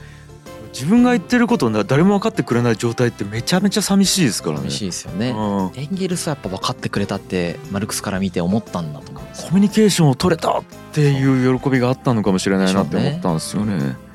[0.73, 4.63] 自分が言ってることを誰も分かってくれない状態ってめちゃめちゃ寂しいですからね。
[4.63, 5.29] 寂しいですよね。
[5.29, 5.79] うん。
[5.79, 13.77] エンゲルスはやっぱ分かってくれたってマルクスから見て思ったんだと思うんですよコミュニケーションを取れたっていう喜びがあったのかもしれないなって思ったんですよね。
[13.77, 14.13] い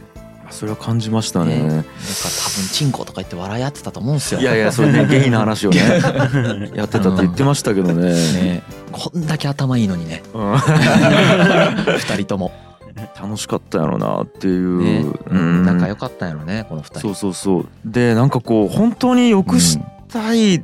[0.51, 1.59] それは感じましたね。
[1.59, 1.69] ね。
[1.69, 4.41] なんか多分チンコとか言って笑い合ってたと思うんですよ。
[4.41, 5.79] いやいやそれねゲイな話をね。
[6.75, 8.13] やってたって言ってましたけどね。
[8.13, 8.63] ね。
[8.91, 10.23] こんだけ頭いいのにね。
[10.35, 10.57] うん。
[11.99, 12.53] 二人とも
[13.21, 15.05] 楽しかったやろなっていう、ね。
[15.31, 15.65] うん。
[15.65, 17.01] 仲良かったんやろねこの二人。
[17.01, 17.69] そうそうそう。
[17.85, 20.63] でなんかこう本当によくしたい、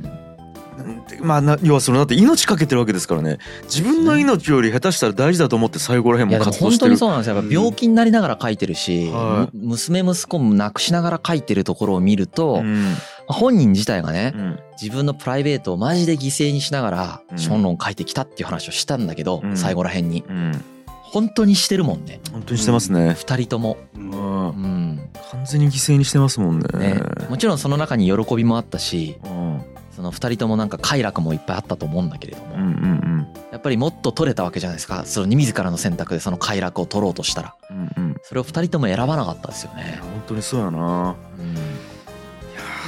[1.21, 3.37] まあな要はそのだって命かけてるわけですからね。
[3.63, 6.69] 自分の命より下手したら大事だと思って最後らへんも活動してる。
[6.69, 7.35] 本当にそうなんですよ。
[7.35, 12.95] やっぱ病気になりながら書いてるし、はむ娘息子も亡くしながら書いてるところを見ると、うん。
[13.27, 14.59] 本人自体がね、うん。
[14.79, 17.37] 自分のプライベートをマジで犠牲にしながらうん。
[17.37, 19.57] ションロン書いてきたっていう話をしたんだけど、うん。
[19.57, 20.23] 最後らへんに。
[20.27, 20.74] うん
[21.15, 22.19] 本当にしてるもんね。
[22.33, 24.11] 本当にしてますね、二人とも、うん。
[24.11, 25.09] うん。
[25.31, 26.65] 完全に犠牲にしてますもんね。
[26.77, 29.61] ね、もちろんその中に喜びもあったしうん。
[29.95, 33.05] その二人ともなんか快楽もいっぱいあったと思うんだけれども、うんうん
[33.51, 35.05] やっぱりもっと取れたわけじゃないですか。
[35.05, 37.55] その自らの選択でその快楽を取ろうとしたら。
[37.71, 37.91] うんうん。
[37.95, 41.15] うんそれを二人とも選ばなかったですよね、本当にそうやな。
[41.34, 41.34] うん、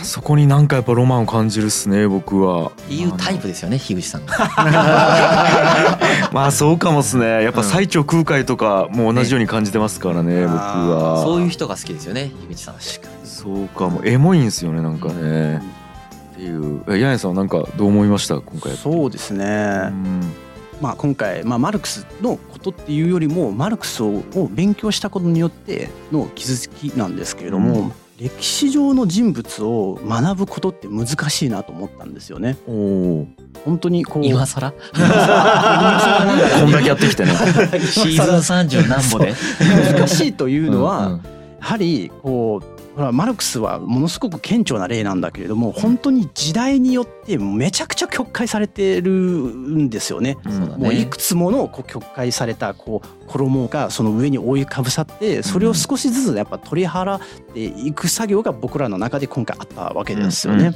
[0.03, 2.67] そこになんかやっぱロマンを感じるっすね僕は。
[2.67, 4.35] っていうタイプですよね樋口さんが。
[6.31, 7.43] まあそうかもっすね。
[7.43, 11.21] やっぱ最長空海とかも同じように感じてますからね僕は。
[11.23, 12.75] そういう人が好きですよね樋口さん
[13.23, 15.61] そうかもうエモいんすよねなんかね。
[16.33, 16.81] っていう。
[16.89, 18.35] えヤネさんはなんかどう思いました？
[18.39, 20.21] 今回そうですね、うん。
[20.81, 32.57] まあ、今回、まあ、マルクスのことっていうよりもマルクスをを勉強したことによっての傷つきなんですけれども、うん歴史上の人物を学ぶことって難しいなと思ったんですよね。
[32.65, 33.27] 本
[33.79, 34.25] 当にこう。
[34.25, 34.71] 今更？
[34.73, 34.77] こ
[36.67, 37.31] んだけやってきてね。
[37.79, 39.35] シーズン30何歩で？
[39.93, 41.17] 難しいというのは、うんうん。
[41.17, 41.23] や
[41.59, 50.35] はりこうほらマルクスはものすごく顕著な例なんだけれども本当に時代によってめちゃくちゃ曲解されてるんですよね。
[50.77, 57.21] もういくつものこう曲解されたこう衣がその上に覆いかぶさってそれを少しずつやっぱ取り払っ
[57.53, 60.73] ていく作業が僕らの中で今回あったわけですよね。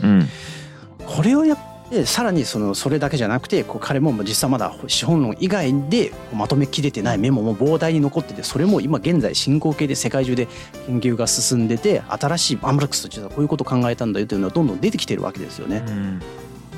[1.07, 1.57] これをやっ
[1.91, 10.47] てさらにそのそれだけじゃなくてこう彼も実際まだ資本論以外でまとめきれてないメモも膨大に残っててそれも今現在進行形で世界中で
[10.87, 15.83] 研究が進んでて新しいアンブラックスと実はこういうことを考えたんだよというのはどんどん出てきてるわけですよね。
[15.87, 16.21] うん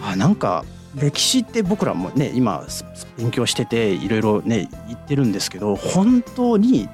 [0.05, 2.85] あなんか歴史って僕らもね今す
[3.17, 6.89] 勉強してていろいろね言ってるんですけど本当に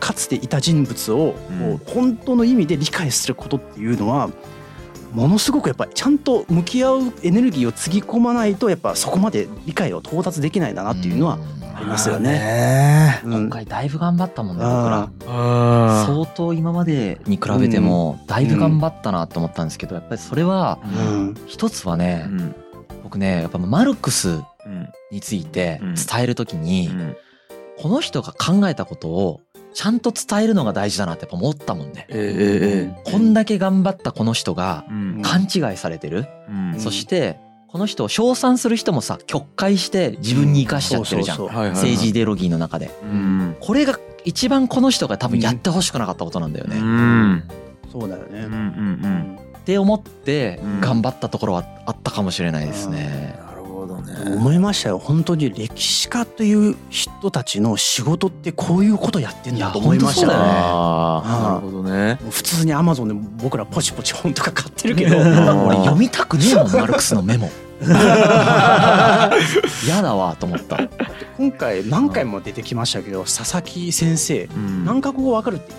[0.00, 4.30] かつていた人物をこうんう本当の意味で理解することっていうのは
[5.12, 11.38] ものすごくやっぱりちゃんと向き合うエネルギーをつぎ込まないとやっぱそこまで理解を到達できないんだなっていうのは
[11.74, 12.30] ありますよね。
[12.32, 13.32] ねうん。
[13.44, 14.98] 今回だいぶ頑張ったもんね僕ら。
[14.98, 16.06] ああー。
[16.06, 22.54] 相当今までに比べてもだいぶ頑張ったなと思ったんですけどやっぱりそれはーうん一つはねうん。
[23.02, 24.32] 僕ねやっぱマルクスう
[24.68, 24.88] ん。
[25.12, 25.94] についてうん。
[25.94, 27.16] 伝える時にうん。
[27.78, 29.40] この人が考えたことを
[29.76, 32.06] ちゃんと伝えるのが大事だなってやっぱ思ったもんね。
[32.08, 35.20] ええええこんだけ頑張ったこの人がうん。
[35.22, 36.80] 勘違いされてる、うん。
[36.80, 42.90] そしてこの人を称賛する人もさ曲解して自分に生かしちゃってるじゃん、政治イデオロギーの中で。
[43.02, 43.56] うん。
[43.60, 47.44] これが一番この人が多分やってほしくなかったことなんだようね、ん。
[47.92, 48.44] そうそうだよね。
[48.46, 50.80] うんうんって思ってうん。
[50.80, 53.38] 頑張ったところはあったかもしれないですね。
[53.46, 53.55] なるほど。
[53.55, 53.55] ね
[54.24, 54.98] 思いましたよ。
[54.98, 60.32] 本当に歴史家という人たちの仕事ってこういうことやってんだと思いましたね。
[60.34, 61.42] ああ。
[61.50, 62.18] なるほどね。
[62.22, 65.16] もう普通にアマゾンで僕らポチポチ本とか買ってるけど。
[65.16, 65.66] ん。
[65.66, 67.50] 俺読みたくねえもんマルクスのメモ。
[69.84, 70.88] 嫌だわと思った。
[71.36, 74.84] 今回何回も出てきましたけど佐々木先生うん。
[74.84, 75.74] 何カ国語わかるって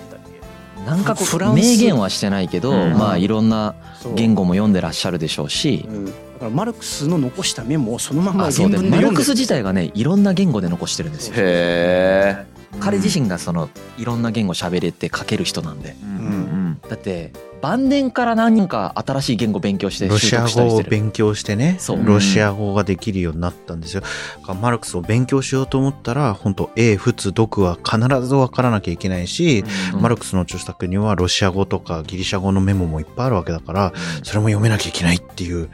[0.88, 1.60] 言ってたっけなんかこうフランス。
[1.60, 2.98] 明言はしてないけど、うん。
[2.98, 3.76] まあいろんな
[4.16, 11.36] 言語も読んでらっしゃるでしょうし、うん、だからマルクスの残したメモをそのままあ原そうでマルクス自体がねいろんな言語で残してるんですよ。
[11.38, 15.96] へえ彼自身がそのいろんな言語喋れて書ける人なんで。
[16.04, 16.80] うんうん。
[16.90, 20.90] だって晩年から何人か新しい言語勉強して習ロシア語を得したりしてる。
[20.90, 22.06] 勉強してねそう。
[22.06, 24.02] ロシア語ができるようになったんですよ。
[24.02, 24.08] だ
[24.48, 33.94] からマルクスを勉強しようと思ったら、本当英仏読は必ず分からなきゃいけないし、うんマルクスの著作にはロシア語とかギリシャ語のメモもいっぱいあるわけだから、
[34.24, 35.70] それも読めなきゃいけないっていう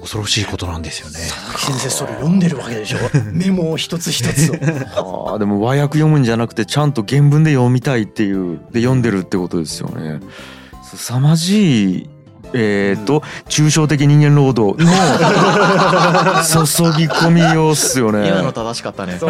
[0.00, 1.18] 恐ろしいことなんですよね。
[1.56, 2.98] 先生それ読んでるわけでしょ。
[3.32, 5.28] メモを一つ一つを。
[5.30, 10.20] ああでも和訳読むんじゃなくてちゃんと原文で読みたいっていうで読んでるってことですよね。
[10.96, 12.10] 凄まじい
[12.54, 14.90] えっ、と、抽象的人間労働の
[16.48, 18.28] 注ぎ込みようっすよね。
[18.28, 19.28] 今の正しかったねさ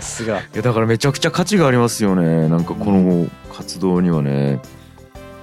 [0.00, 2.48] すがいやだからめちゃくちゃ価値がありますよね。
[2.48, 4.60] なんかこの活動にはね。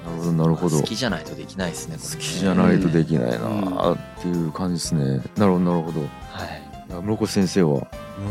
[0.05, 0.77] なるほどなるほど。
[0.77, 5.21] 好きじゃないとできないですね好きじゃないとできないなっていう感じですね。
[5.37, 6.22] なるほどなるほど。
[6.95, 7.87] はい室越先生は、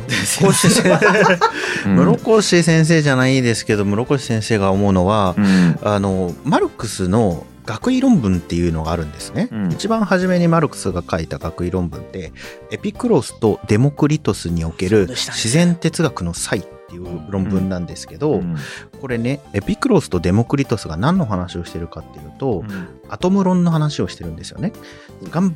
[0.08, 1.90] 室越先生。
[1.90, 2.16] うん。
[2.18, 5.78] 室越先生じゃないですけど室越先生が思うのは、うん。
[5.82, 9.72] あのマルクスの学位論文っていうのがあるんですね、うん。
[9.72, 12.32] 一番初めにマルクスが書いた学位論文って
[12.70, 18.56] エピクロスとデモクリトスにおける自然哲学の際っていう論文なんですけど、うん
[19.00, 24.72] これねエピクロスとデモクリトスが何の話をしてるかっていうと、うんアトム論の話をしてるんですよね。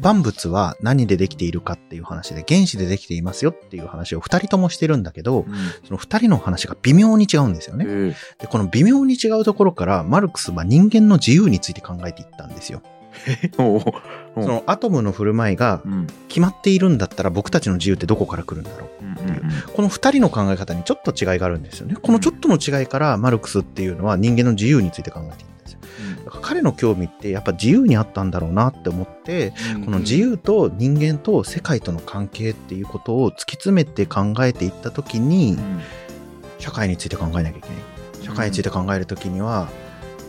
[0.02, 5.46] 万物は何でできているかっていう話で原子でできていますよっていう話を二人ともしてるんだけど、
[5.86, 7.86] その二人の話が微妙に違うんですよね。
[7.88, 12.82] えで、この微妙に違うところから、マルクスは人間の自由について考えていったんですよ。
[13.56, 13.92] そ
[14.34, 19.04] のアトムの振る舞いがうん決まっているんだったら僕たちの自由ってどこから来るんだろう。
[19.04, 19.16] うん
[19.72, 21.96] この二人の考え方にちょっと違いがあるんですよね。
[22.00, 25.78] このちょっとの違いから、マルクスっていうのは人間の自由について考えているんですよ。
[26.24, 29.52] だから彼の興味ってやっぱ自由にあったんだろうなって思って、
[29.84, 35.80] この自由と人間と世界との関係っていうことを突き詰めて考えていった時にう、ん
[36.58, 37.76] 社会について考えなきゃいけない。
[38.22, 39.68] 社会について考えるときには、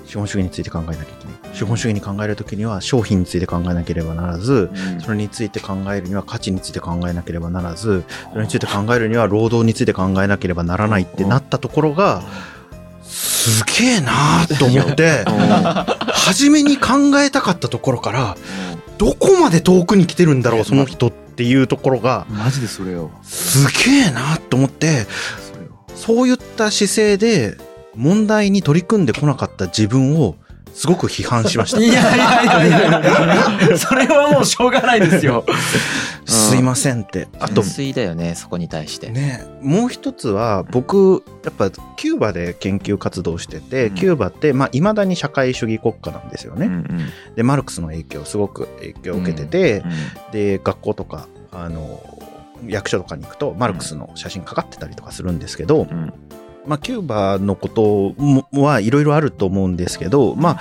[0.06, 1.37] 資本主義について考えなきゃいけない。
[1.58, 5.02] 資本主義に考えるときには、商品について考えなければならず、うん。
[5.02, 12.22] それについて考えるには価値について考えなければならず、それについて考えるには労働について考えなければならないってなったところが、
[13.02, 15.26] すげえなーと思って、
[16.10, 18.38] 初めに考えたかったところから、
[19.00, 23.10] どこまで遠くに来てるんだろう、その人っていうところが、マジでそれよ。
[23.24, 25.08] すげえなと思って、
[25.96, 27.58] そういった姿勢で
[27.96, 30.36] 問題に取り組んでこなかった自分を
[30.78, 31.80] すごく批判しました。
[31.80, 33.78] いやいやいやいや。
[33.80, 35.44] それはもうしょうがないですよ。
[36.24, 37.28] すいませんって。
[37.40, 43.96] あと純、粋だよねそこに対して、ね、もう一つは僕、やっぱキューバで研究活動してて、うん。
[43.96, 46.68] キューバって、まあ、未だに社会主義国家なんですよね。
[46.68, 46.86] うんうん。
[47.36, 52.04] で、マルクスの影響、すごく影響を受けてて、うんで、学校とか、あの、
[52.68, 56.14] 役所とかに行くと、マルクスの写真かかってたりとかするんですけど、うん
[56.68, 60.60] まあ、キューバのこともはいろいろあると思うんですけど、まあ、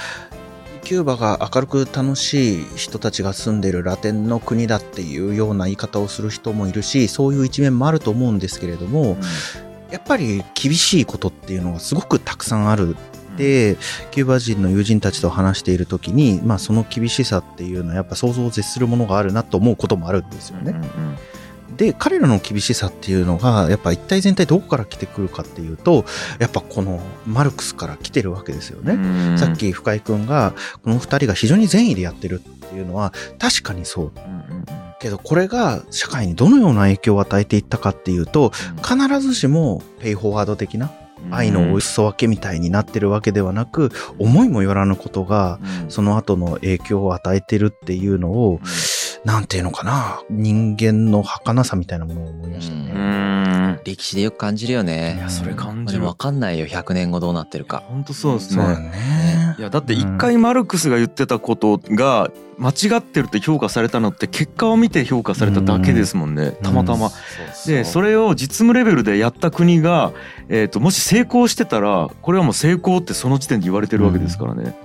[0.85, 9.17] キューバが明るく楽しい人たちが住んでるラテンの国だっていうような言い方をする人もいるし、そういう一面もあると思うんですけれども、
[9.91, 12.97] やっぱり厳しいことっていうのがすごくたくさんある。
[13.37, 13.77] で、
[14.13, 20.75] キューバ人の友人たちと話しているときに、まあその厳しさっていうのはやっぱ想像を絶するものがあるなと思うこともあるんですよね。
[21.77, 26.05] で、彼らの厳しさっていうのが、やっぱ一体全体どこから来てくるかっていうと、
[26.39, 28.97] やっぱこのマルクスから来てるわけですよね。
[28.97, 34.13] ねさっき深井くんが、この二人が非常に善意でやってるっていうのは、確かにそう。
[35.01, 38.53] けど、これが社会にどのような影響を与えていったかっていうと、
[38.83, 40.91] 必ずしもペイフォワード的な
[41.31, 48.61] 愛のお裾分けみたいになってるわけではなく、思いもよらぬことが、その後の影響を与えてるっていうのを、
[49.27, 52.93] なんていうのかな、人間の儚さみたいなものを思いましたうね。
[52.93, 53.81] ん。
[53.85, 55.17] 歴史でよく感じるよね。
[55.19, 55.99] いやそれ感じる。
[55.99, 56.67] でも分かんないよ。
[56.67, 57.83] 100年後どうなってるか。
[57.89, 58.91] 本当そうですそうだね。
[58.91, 59.63] ねい。
[59.63, 66.53] やだって一回マルクスが言ってたことが間違ってるって評価されたのって結果を見て評価されただけですもんね。
[66.63, 67.11] たまたま。
[67.67, 70.13] でそれを実務レベルでやった国が、
[70.49, 74.77] えー、ともし成功してたらこれはもう成功ってその時点で言われてるわけですからね。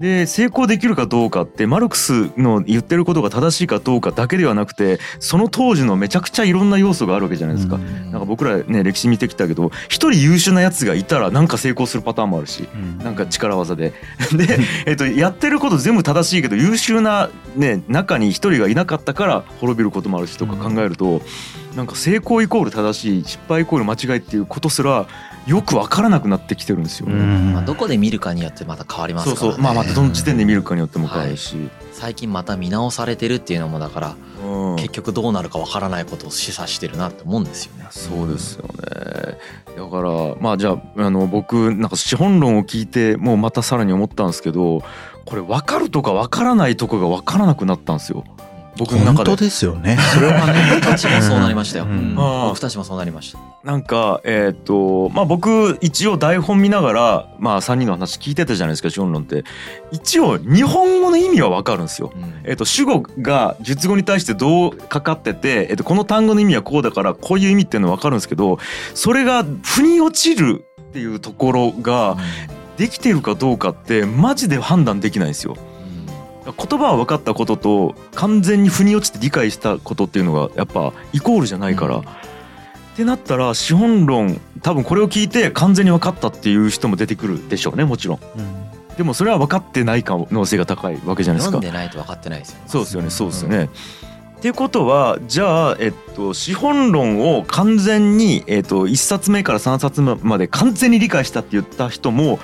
[0.00, 7.76] で成功できるかどうかってマルクスの言ってることが正しいかどうかだけではなくてその当時のめちゃくちゃいろんな要素があるわけじゃないですか。
[7.76, 12.68] うんなんか僕らね歴史見てきたけど一人優秀なやつがいたらなんか成功するパターンもあるし
[13.02, 13.92] なんか力技で。
[14.32, 21.22] で、えっと、やってること全部正しいけど優秀な、ね、中に一人がいなかったから滅びることもあるしとか考えると、
[21.76, 25.06] なんか成功イコール正しい失敗イコール間違いっていうことすら
[25.46, 27.14] よく分からなくなってきてるんですよね。
[27.14, 27.52] うん。
[27.52, 29.40] まあ、どこで見るかによってまた変わりますからね。
[29.40, 29.62] そうそう。
[29.62, 34.76] まあまたどの時点で見るかによっても変わるし、最近また見直されてるっていうのもだからうん。
[34.76, 37.86] 結局どうなるかわからないことを示唆してるなって思うんですよね。
[37.90, 39.38] そうですよね。
[39.76, 44.82] だからまあじゃああの僕なんか資本論を聞いてもうまたさらに思ったんですけど
[45.26, 48.24] これ分かるとか分からないとかが分からなくなったんですよ
[48.76, 49.98] 僕の中で本当ですよね。
[50.14, 50.54] それはね。
[50.76, 51.84] 僕たちもそうなりましたよ。
[51.84, 53.38] うん僕たちもそうなりました。
[53.64, 59.44] なんかえっ、とまあ僕一応台本見ながらまあ3人の話聞いてたじゃないですか資本論って
[59.90, 62.12] 一応日本語の意味は分かるんですよ。
[62.44, 68.58] えっと主語が述語に対してどうかかってて、えっとこの単語の意味はこうだからこういう意味っていうのは分かるんですけど
[68.94, 72.16] それが腑に落ちるっていうところが
[72.76, 75.56] できてるかどうかってマジで判断できないんですよ。
[76.52, 81.96] 言葉は分かったことと完全に腑に落ちて理解したことっていうのがやっぱイコールじゃないから。
[81.96, 82.04] うん
[82.96, 88.20] ってなったら資本論多分これを聞いて完全に分かったっていう人も出てくるでしょうねもちろん。
[88.96, 91.60] でもそれは分かってない可能性が高いわけじゃないですか読ん。
[91.60, 92.64] でないと分かってないですよね。
[92.66, 93.68] そうですよねそうですよね。
[94.38, 102.38] っていうことはじゃあ、えっと、資本論を完全に、えっと、1冊目から3冊目まで完全に理解したって言った人も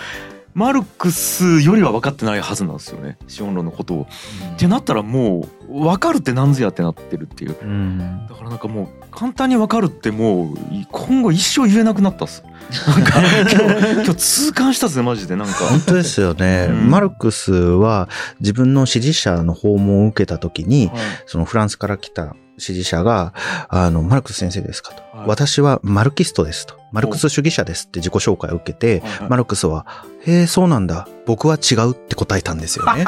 [0.55, 3.17] マルクスよりは分かってないはずなんですよね。
[3.27, 4.07] 資本論のことを。
[4.55, 7.57] ってなったらもう分かるって何ぞやってなってるっていう。
[7.61, 8.27] うん。
[8.29, 10.57] だからなんかもう簡単に分かるってもう
[10.91, 12.45] 今後一生言えなくなったっす。
[12.87, 15.37] なんか 今日今日痛感したっすねマジで。
[15.37, 15.55] なんか。
[15.71, 16.91] 本当ですよね、うん。
[16.91, 20.99] マルクスは自分の支持者の訪問を受けた時に、はい。
[21.27, 23.33] そのフランスから来た支持者が、
[23.69, 25.03] あの、マルクス先生ですかと。
[25.03, 26.75] はい私はマルキストですと。
[26.91, 29.87] マルクス主義者ですって自己紹介を受けて、はいはいマルクスは、
[30.25, 31.07] へえ、そうなんだ。
[31.27, 33.05] 僕は違うって答えたんですよね。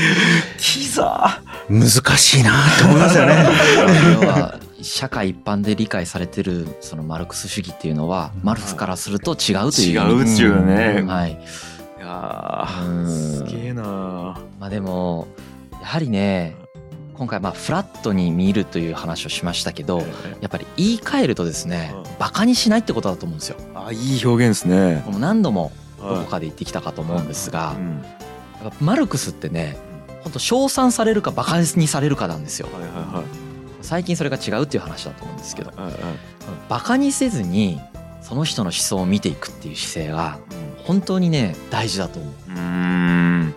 [0.58, 3.46] キザ難しいなって思いますよね。
[4.22, 11.02] 要は社会一般で理解されてるそのマルクス主義っていうのはマルクスからすると違うという違うっていうね。
[11.06, 13.82] はいいやうんーすげえな
[14.58, 15.28] まあでも
[15.72, 16.56] やはりね
[17.20, 19.98] 今回まあフラットに見るという話をしましたけど
[20.40, 23.56] やっぱり言い換えるとですねうんバカにしないってことだと思うんですよ。
[23.74, 25.04] あいい表現ですね。
[25.06, 27.76] もう何度もどはいこかで言ってきたかと思うんですが
[28.80, 29.76] マルクスってね
[30.22, 32.68] 本当称賛されるかバカにされるかなんですよ。
[33.82, 35.72] 最近それが違うっていう話だと思うんですけど
[36.70, 37.78] バカにせずに
[38.22, 40.38] その人の思想を見ていくっていう姿勢が
[40.84, 42.34] 本当にね大事だと思う。
[42.48, 43.54] うん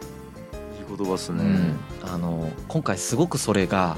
[0.89, 1.43] いい言葉っすね。
[1.43, 3.97] うんあの今回すごくそれが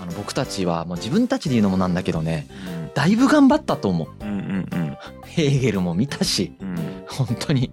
[0.00, 2.46] あの僕たちはもう自分たちで言うのもなんだけどね
[2.94, 4.24] だいぶ頑張ったと思う。
[4.24, 4.96] うんうんうん。
[5.26, 7.04] ヘーゲルも見たしうん。
[7.06, 7.70] 本当に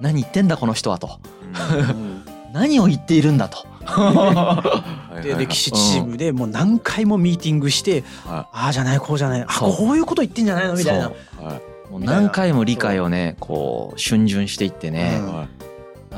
[0.00, 1.20] 何言ってんだこの人はと。
[1.78, 2.22] うん。
[2.52, 3.66] 何を言っているんだと。
[5.22, 11.06] で歴史チームでもう何回もミーティングして、はああじゃないこうじゃないあこういうこと言ってんじゃないのみたいな。
[11.06, 11.12] は
[11.88, 11.92] い。
[11.92, 15.59] もう何回も理解をねこう逡巡していってね、はい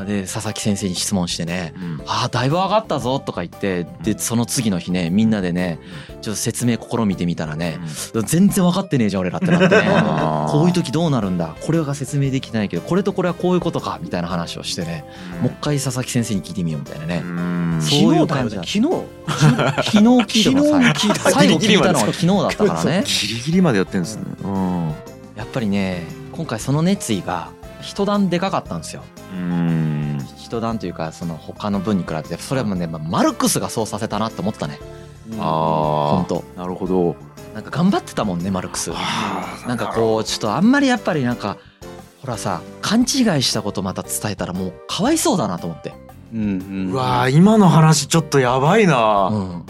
[0.06, 5.78] で佐々木先生に質問してねうん「ああだいぶ上がったぞ」とか言ってでその次の日ねみんなでね
[6.22, 7.78] ちょっと説明試みてみたらね
[8.24, 9.82] 全然分かってねえじゃん俺らってなってね
[10.48, 11.54] こういう時どうなるんだ？
[11.60, 13.98] これが説明できないけどこれとこれはこういうことか？
[14.02, 15.04] みたいな話をしてね
[15.42, 17.22] もう一回佐々木先生に聞いてみようみたいなね。
[17.24, 17.78] うん。
[17.82, 20.00] そういう感じだ昨日昨日？
[20.00, 21.30] 聞いたの？
[21.32, 21.98] 最後聞いたの？
[21.98, 23.04] は昨日だったからね。
[23.06, 24.22] ギリギリまでやってんですね。
[24.42, 24.88] うん。
[25.36, 27.50] やっぱりね今回その熱意が
[27.82, 29.02] 一段でかかったんですよ
[29.34, 30.18] うん。
[30.38, 34.78] 一段というかその他の分に比べてそれはもうねまあマルクスがそうさせたなって思ったね
[35.38, 36.60] あ本当あ。
[36.60, 37.16] なるほど。
[37.54, 41.58] なんか頑張ってたもんねマルクスあなんかこうちょっとあんまりやっぱりなんか
[42.22, 43.06] ほらさ勘違い
[43.42, 45.92] したことまた伝えたらもうかわいそうだなと思って
[46.32, 46.44] うんう
[46.88, 49.28] んうわー今の話ちょっとやばいな。
[49.28, 49.66] うん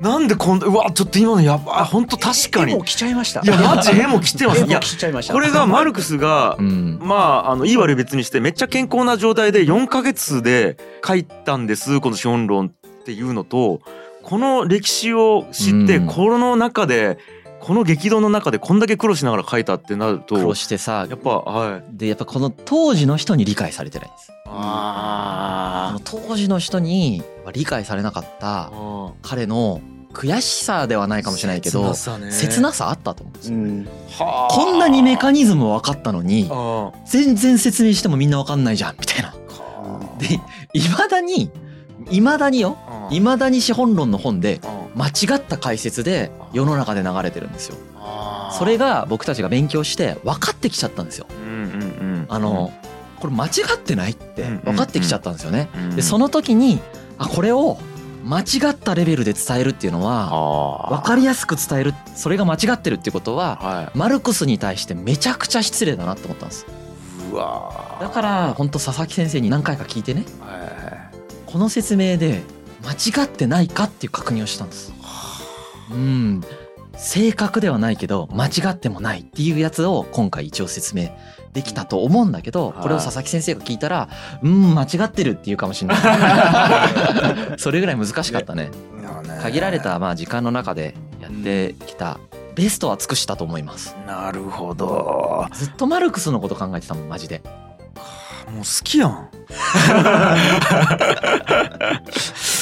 [0.00, 2.72] なんでこんうわちょっと今のやばい本当確かに。
[2.72, 3.40] 絵も来ちゃいました。
[3.40, 4.58] いやマジ絵も来てます。
[4.58, 5.32] いや絵も来ちゃいました。
[5.32, 6.98] これがマルクスがうん。
[7.00, 10.76] まあ、あの、いい悪い別にして、めっちゃ健康な状態で4ヶ月で
[11.06, 13.80] 書いたんです、この資本論っていうのと、
[14.22, 16.06] この歴史を知って、うん。
[16.06, 17.18] この中で、
[17.60, 21.96] この激動の中でこんだけ苦労しながら書いたってなると、苦労してさやっぱ、はい。
[21.96, 24.32] でやっぱこの当時の人に理解されてないんです。
[24.46, 25.35] あこ
[25.92, 29.12] の当時の人には理解されなかったあ。
[29.22, 29.80] 彼の
[30.12, 33.58] 悔しさではないかもしれないけど切なさあったと思うんですよ。
[33.58, 33.88] うん。
[34.18, 34.54] はあ。
[34.54, 39.34] こんなにメカニズム分かったのにあ全然説明してもみんな分かんないじゃんみたいな。
[40.18, 40.40] で
[40.72, 41.50] いまだに
[42.10, 47.76] いまだによあいまだに資本論の本であ間違った解説で世の中で流れてるんですよ。
[47.96, 51.26] あそれが僕たちが勉強して分かってきちゃったんですよ。
[52.28, 52.72] あの
[53.20, 55.68] これ間違ってないってうん分かってきちゃったんですよね。
[55.74, 56.80] うんでその時に
[57.18, 57.78] あこれを
[58.24, 66.66] 間違ったレベルで伝えるっていうのはあ分かりやすく伝えるそれが間違ってるっていうことははマルクスに対してめちゃくちゃ失礼だなって思ったんです。
[67.30, 70.24] いうわだから本当佐々木先生に何回か聞いてね。
[70.40, 71.16] はい。
[71.46, 72.42] この説明で
[72.84, 74.92] 間違ってないかっていう確認をしたんです。
[75.90, 76.42] うん。
[76.96, 81.10] 正確ではないけど間違ってもないっていうやつを今回一応説明
[81.56, 84.10] できたと思うんだけどはいこれを佐々木先生が聞いたら
[84.44, 87.56] 「うん間違ってる」って言うかもしれない。
[87.58, 88.70] それぐらい難しかったね。
[89.42, 92.18] 限られたまあ時間の中でやってきた。
[92.54, 93.96] ベストは尽くしたと思います。
[94.06, 95.46] なるほど。
[95.52, 97.42] ずっとマルクスのこと考えてたもんマジで。
[98.50, 99.28] もう好きやん。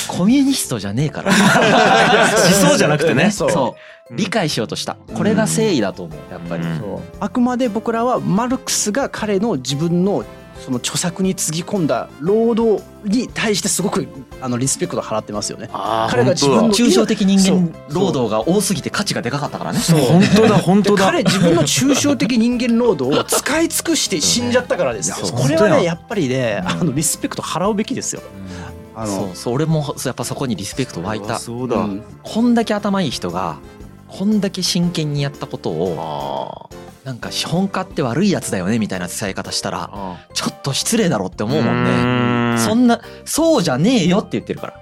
[0.08, 1.30] コミュニストじゃねえから。
[1.34, 3.30] 思想じゃなくてね。
[3.30, 3.48] そう。
[3.48, 3.74] うん
[4.10, 4.96] 理解しようとした。
[5.14, 6.78] これが誠意だと思うやっぱり、うん。
[6.78, 7.00] そう。
[7.20, 10.24] あくまで僕らはマルクスが彼の自分の
[10.60, 14.06] その著作につぎ込んだ労働に対してすごく
[14.40, 15.68] あのリスペクト払ってますよね。
[15.72, 19.78] 彼が自分の抽象的人間労働が多すぎて価値がでかかったからね。
[19.78, 20.00] そう。
[20.00, 20.96] 本当だ本当だ。
[20.96, 25.26] で彼自分の抽象的人間労働を使い尽くして死んじゃったからですよ。
[25.26, 26.68] そうねこれはねやっぱりねうん。
[26.68, 28.20] あのリスペクト払うべきですよ。
[28.94, 29.30] あそう。
[29.34, 29.54] そう。
[29.54, 31.38] 俺もやっぱそこにリスペクト湧いた。
[31.38, 32.02] そうだ、うん。
[32.22, 33.56] こんだけ頭いい人が
[34.16, 42.54] こんだけ真剣にやったことをあなんか資本家って悪いやつだよねみたいな伝え方したらあちょっと失礼だろって思うもんね。
[42.54, 44.80] ねそんなそうじゃねえよって言ってるから。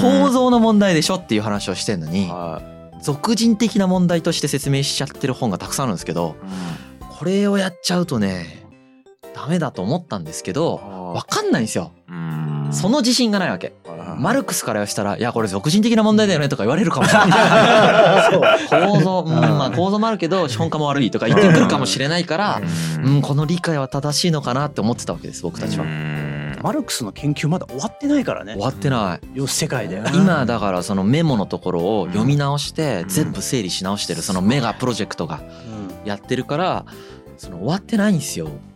[0.00, 2.62] 構造の問題でしょっていう話をしてんのには
[3.00, 6.36] 俗人的な問題として説明しちゃってる本がたくさんあるんですけど
[7.00, 8.66] いこれをやっちゃうとね
[9.34, 11.92] ダメだと思ったんですけどわ分かんないんですよ。
[12.08, 13.74] うんその自信がないわけ。
[13.86, 18.86] はいマルクスからしたら「いやこれ俗人的な問題だよね」とか言われるかもしれない。
[18.88, 22.62] 構造うんまあ構造もあるけど資本家も悪いとか言ってくるかもしれないから
[23.04, 23.20] うん。
[23.20, 25.84] この理解は正しいのかなって思ってたわけです僕たちは。
[25.84, 28.54] うんマルクスの研究まだ終わってないからね。
[28.54, 29.26] 終わってない。
[29.34, 30.02] 要世界で。
[30.14, 35.40] 今だからそのメモのところを読み直して全部整理し直してるそのメガプロジェクトが
[36.04, 36.08] うん。
[36.08, 36.84] やってるから
[37.36, 38.46] その終わってないんですよ。
[38.46, 38.75] い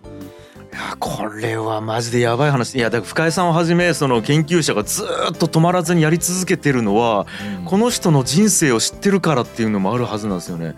[0.72, 2.76] やこれはマジでやばい話。
[2.76, 7.26] いやだから深井さんをはじめその研究者がずーっと止まらずにやり続けてるのは
[7.64, 10.76] この人の人生を知ってるからっていうのもあるはずなんですよね。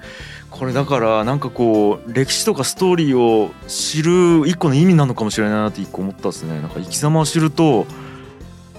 [0.50, 6.60] これだからなんかこう歴史とかストーリーを知る一個の意味なのかもしれないなって一個思ったですね。
[6.60, 7.86] なんか生き様を知ると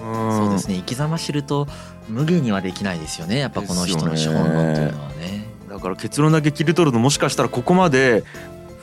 [0.00, 0.36] うん。
[0.36, 0.76] そうですね。
[0.76, 1.66] 生き様知ると
[2.08, 3.38] 無限にはできないですよね。
[3.38, 5.48] やっぱこの人の資本論っていうのはね。
[5.68, 8.22] だから結論だけ切り取るともしかしたらここまで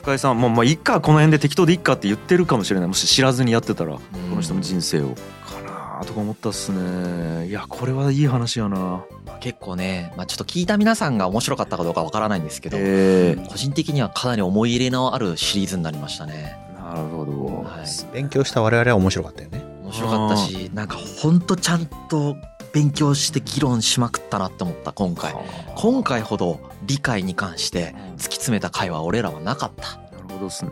[0.02, 2.88] 深井さんもうまあいっかこの辺で適当でいっかって言ってるかもしれない。
[2.88, 4.00] もし知らずにやってたらこ
[4.34, 5.14] の人の人生を。
[5.46, 7.46] かなとか思ったっすね。
[7.46, 9.04] いやこれはいい話やな。
[9.38, 16.56] 結構ね、まあ、ちょっと聞いた皆さんが面白かったかどうかわからないんですけど、え個人的にはかなり思い入れのあるシリーズになりましたね。
[16.76, 18.12] ー、なるほど、はい。
[18.12, 19.64] 勉強した我々は面白かったよね。
[19.84, 22.36] 面白かったしなんかほんとちゃんと
[22.72, 25.34] 勉強して議論しまくったなって思った今回。
[25.76, 30.70] 今回ほど理解に関して突き詰めた回は俺らはなかった、なるほどですね。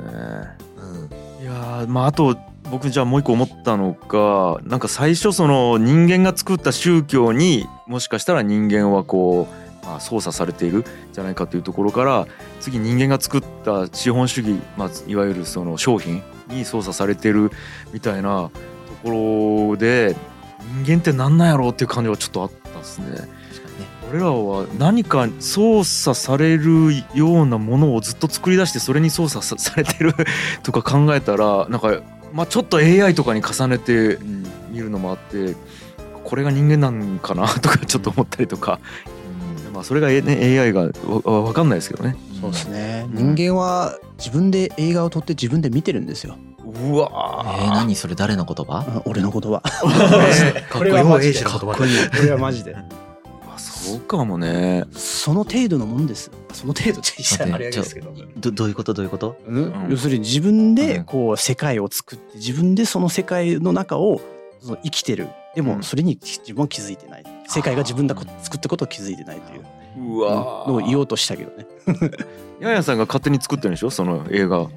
[0.76, 2.36] うん、いやーまああと
[2.70, 9.48] 僕じゃあもう一個思ったのがなんか最初その人間が作った宗教にもしかしたら人間はこ
[9.82, 12.26] う、まあ、操作されているんじゃないかというところから
[12.60, 17.50] 次人間が作った資本主義、まあ、いわゆるその商品に操作されてる
[17.92, 18.50] みたいなと
[19.02, 20.14] ころで
[20.84, 23.28] 人間って何なんやろうっていう感じはちょっとあったですね。
[24.10, 30.14] 俺らは何か操作されるようなものをずっと作り出してそれに操作さされてる
[30.64, 32.00] とか考えたらなんか、
[32.32, 34.18] まあ、ちょっと AI とかに重ねて
[34.72, 35.54] 見るのもあって
[36.24, 38.80] これが人間なんかな とかちょっと思ったりとか、
[39.72, 40.88] まあ、それが、ね、AI がわ
[41.24, 42.16] わ分かんないですけどね。
[42.40, 43.06] そうですね。
[43.14, 43.34] うん。
[43.36, 46.36] 人間は自分で映画を撮って自分で見てるんですよ
[46.70, 48.84] うわえー、何それ誰の言葉？
[48.86, 49.60] あ俺 の言葉。
[49.60, 51.72] かっこいいよ、エイジの言葉。
[51.72, 51.76] で。
[52.18, 52.74] これはマジで。
[52.76, 54.84] あそうかもね。
[54.92, 56.30] その程度のもんです。
[56.52, 58.12] その程度って言ったらあれですけど。
[58.36, 58.94] どどういうこと？
[58.94, 59.36] どういうこと？
[59.46, 59.88] うん？
[59.90, 60.74] 要するに自分うん。
[60.74, 64.20] でこう世界を作って自分でその世界の中を
[64.62, 65.28] その生きてる。
[65.54, 65.66] でうん。
[65.66, 67.24] もそれに自分は気づいてない。
[67.48, 69.62] 世界が自分がこ作ったことを気づいてないという
[70.00, 71.66] うわのを言おうとしたけどね。
[72.60, 73.90] ヤンヤンさんが勝手に作ってるんでしょ？
[73.90, 74.68] その映画。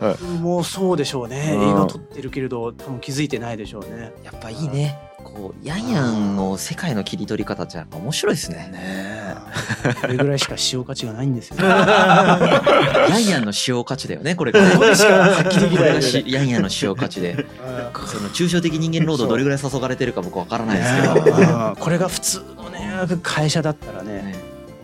[0.00, 1.52] 僕もそうでしょうね。
[1.54, 1.70] うん。
[1.70, 4.12] 映画撮ってるけれど多分気づいてないでしょうね。
[4.24, 4.98] やっぱいいね。
[5.22, 8.68] こうヤンヤンの世界の切り取り方ってやっぱ面白いですね。
[8.72, 9.34] ね
[10.00, 11.56] これぐらいしか使用価値がないんですよ。
[11.64, 14.52] ヤンヤンの使用価値だよねこれ。
[14.52, 15.92] これしか発揮できない。
[15.94, 17.46] ないしヤンヤンの使用価値で。
[18.06, 20.94] その抽象的人間労働どれぐらい注がれてるか僕わからないです
[21.24, 21.36] けど。
[21.36, 21.40] う
[21.72, 22.63] んこれが普通の
[23.06, 24.34] ね会社だったらね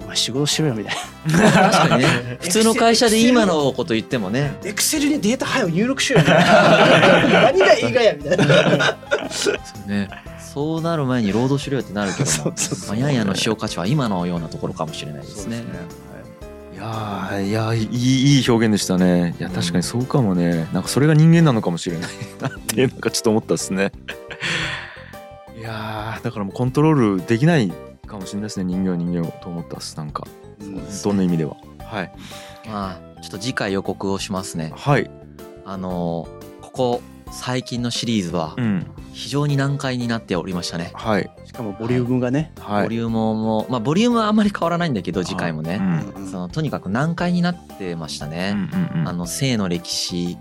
[0.02, 0.94] お前仕事しろよみたい
[1.26, 1.52] な。
[1.52, 2.38] 確かにね。
[2.42, 4.56] 普通の会社で今のこと言ってもね。
[4.64, 7.42] エクセルにデータ早く入力しろよみたいな。
[7.52, 7.66] 何が
[8.02, 8.96] やみたいな。
[9.30, 9.56] そう
[9.88, 10.08] ね。
[10.52, 12.52] そうなる前に労働しろよってなるけども
[12.88, 15.62] まあヤンヤンの使用価値は今のようなところかもしれないですね。
[16.74, 16.76] い。
[16.76, 19.36] やーいやーいいいい表現でしたね。
[19.38, 20.66] いや確かにそうかもね。
[20.72, 22.10] なんかそれが人間なのかもしれない。
[22.40, 23.92] なってなんかちょっと思ったですね。
[25.56, 27.70] いやーだからもうコントロールできない
[28.10, 28.64] かもしれないですね。
[28.64, 29.96] 人形は人形をと思ったっす。
[29.96, 30.26] なんか。
[31.04, 31.56] どんな意味では。
[31.78, 32.12] はい。
[32.68, 34.72] まあちょっと次回予告をしますね。
[34.76, 35.10] はい。
[35.64, 36.28] あの
[36.60, 38.86] ここ最近のシリーズはうん。
[39.12, 40.92] 非常に難解になっておりましたね。
[40.94, 41.30] はい。
[41.44, 42.82] しかもボリュームがね、はい。
[42.84, 45.80] ボリュームもまあボリュームはあんまり変わらないんだけど次回もね、
[46.16, 46.30] うん。
[46.30, 49.08] そのとにかく難解になってましたうんね、うんうん。
[49.08, 50.38] あの性の歴史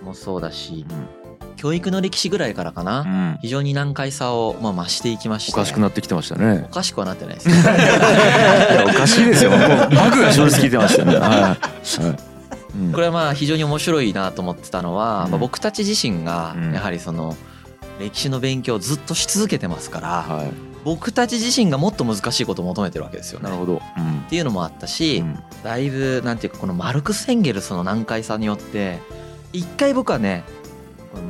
[0.00, 0.04] うん。
[0.04, 1.19] もそうだしうん
[1.56, 3.38] 教育の歴史ぐらいからかな、うん。
[3.40, 5.52] 非常に難解さをまあ増していきまして。
[5.52, 6.66] おかしくなってきてましたね。
[6.70, 7.48] おかしくはなってないです。
[7.48, 9.50] ね いやおかしいですよ。
[9.94, 11.16] バグが正直聞いてましたね。
[11.18, 11.30] はい。
[11.40, 12.78] はい。
[12.78, 12.92] うん。
[12.92, 15.30] これはまあ非常に面白いなと思ってたのは、うん。
[15.32, 16.72] まあ、僕たち自身がうん。
[16.72, 17.36] やはりその
[17.98, 20.44] 歴史の勉強をずっとし続けてますから、は
[20.84, 23.48] 僕たち自身がもっと難しいことを求めてるわけですよね。
[23.48, 23.82] いなるほど。
[23.98, 24.20] うん。
[24.26, 25.38] っていうのもあったし、うん。
[25.62, 28.98] だいぶなんていうかこのマルクス・エンゲルスの難解さによって
[29.52, 30.44] 一回僕はね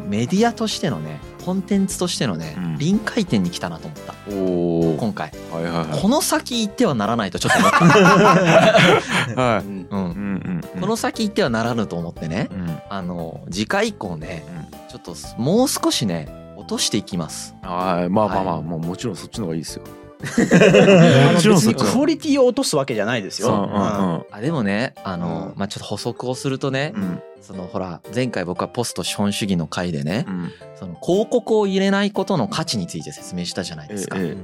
[0.08, 2.78] メディアとしてのねコンテンツとしてのね、うん。
[2.78, 4.14] 臨界点に来たなと思った。
[4.30, 5.32] おお今回。
[5.50, 6.00] はいはいはい。
[6.00, 7.78] この先行ってはならないとちょっと思った、
[9.40, 9.64] はい。
[9.64, 9.86] うん。
[9.90, 9.98] うん。
[9.98, 10.80] うんうんうん。
[10.80, 12.78] この先行ってはならぬと思ってねうん。
[12.88, 14.78] あの次回以降ねうん。
[14.88, 17.54] ちょっともう少しね落としていきます。
[17.62, 18.10] はい。
[18.10, 18.64] まあまあまあはい。
[18.64, 19.84] もうもちろんそっちの方がいいですよ
[21.34, 23.48] 別にクオリティを落とすわけじゃないですよ。
[23.48, 23.52] う。
[23.52, 24.36] ん。
[24.36, 25.58] あでもねあの、うん。
[25.58, 27.02] まあちょっと補足をするとね、うん。
[27.02, 30.52] うんそのほら前回僕はポスト資本主義の回でね、うん。
[30.76, 34.36] その広告を入れないことの価値について説明したじゃないですか、え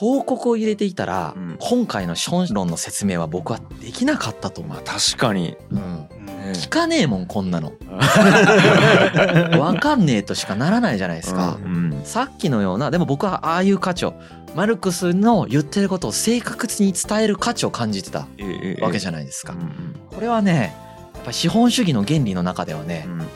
[0.00, 1.56] 広告を入れていたら、うん。
[1.60, 4.72] 今回の資本論の説明は僕はできなかったと思う。
[4.72, 5.58] まあ、確かに。
[5.70, 6.08] うん、
[6.54, 7.74] 聞かねえもんこんなの。
[9.60, 12.00] わかんねえとしかならないじゃないですか、うん。
[12.04, 14.14] さっきのようなでも僕はああいう価値を
[14.56, 20.74] マルクスの言ってることを正確に伝える価値を感じてたええわけじゃないですか、うんこれはね
[21.14, 23.26] やっぱ資本主義の原理の中ではねう、んうん。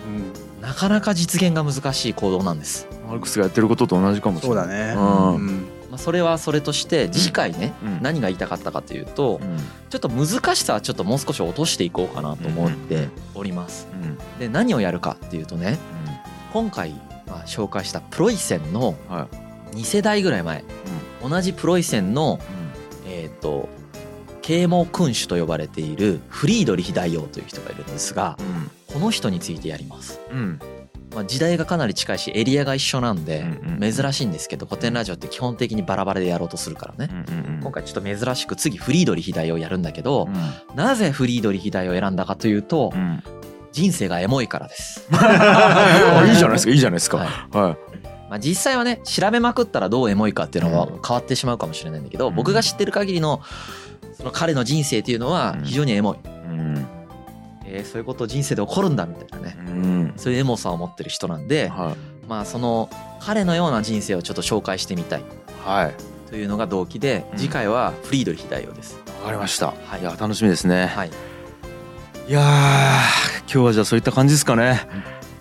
[0.62, 4.64] なかなか実現が難しい行動なんです、マルクスがやってることと同じかもしれない。
[4.64, 4.94] そうだね。
[4.96, 5.34] うん。
[5.34, 8.02] うんまあ、それはそれとして次回ね、うん。
[8.02, 9.58] 何が言いたかったかというとうん。
[9.90, 13.86] ちょっと難しさはちょっともう少し落としていこうかなと思っております。
[13.92, 14.18] うん。
[14.40, 15.78] で何をやるかっていうとね
[16.52, 16.90] 今回
[17.28, 19.28] まあ紹介したプロイセンのうんは
[19.72, 19.76] い。
[19.76, 20.64] 2世代ぐらい前
[21.22, 22.40] 同じプロイセンの
[23.06, 23.68] えっ、と
[24.42, 28.70] 啓蒙君主と呼ばれているフリードリヒ大王という人がいるんですがうん。
[28.92, 30.60] この人についてやります、うん
[31.14, 33.44] まあ、時代がかなり近いしエリアが一緒なんで
[33.80, 37.24] 珍しいんですけど古典ラジオって基本的にバラバラでやろうとするからね。
[37.62, 40.76] 今回ちょっと珍しく次フリードリヒ大王やるんだけどうん。
[40.76, 43.22] なぜフリードリヒ大王を選んだかというとうん。
[43.72, 46.76] 人生がエモいからです、 あいいじゃないですかい。
[46.76, 47.16] いじゃないですか。
[47.16, 47.28] はい。
[47.50, 47.76] は
[48.30, 52.34] まあ、実際はね調べまくったらどうエモいかっていうのは変わってしまうかもしれないんだけどうん。
[52.36, 53.42] 僕が知ってる限りの
[54.12, 56.20] その彼の人生っていうのは非常にエモい、い。
[56.24, 56.86] うん
[57.74, 59.56] えーそういうこと人生で起こるんだみたいなね。
[59.58, 60.12] うん。
[60.16, 62.26] そういうエモさを持ってる人なんではい。
[62.28, 62.88] まあその
[63.20, 65.22] 彼のような人生をちょっと紹介してみたい。
[65.64, 65.94] はい。
[66.30, 67.38] というのが動機でうん。
[67.38, 69.68] 次回はフリードリヒ大王です、わかりました。
[69.68, 70.00] はい。
[70.00, 70.86] いや楽しみですね。
[70.86, 71.10] はい。
[72.28, 72.42] いやー
[73.42, 74.80] 今日はじゃあそういった感じですかね。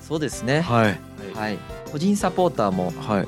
[0.01, 0.61] そうですね。
[0.61, 0.99] はい。
[1.35, 1.57] はい。
[1.91, 3.27] 個人サポーターもはい。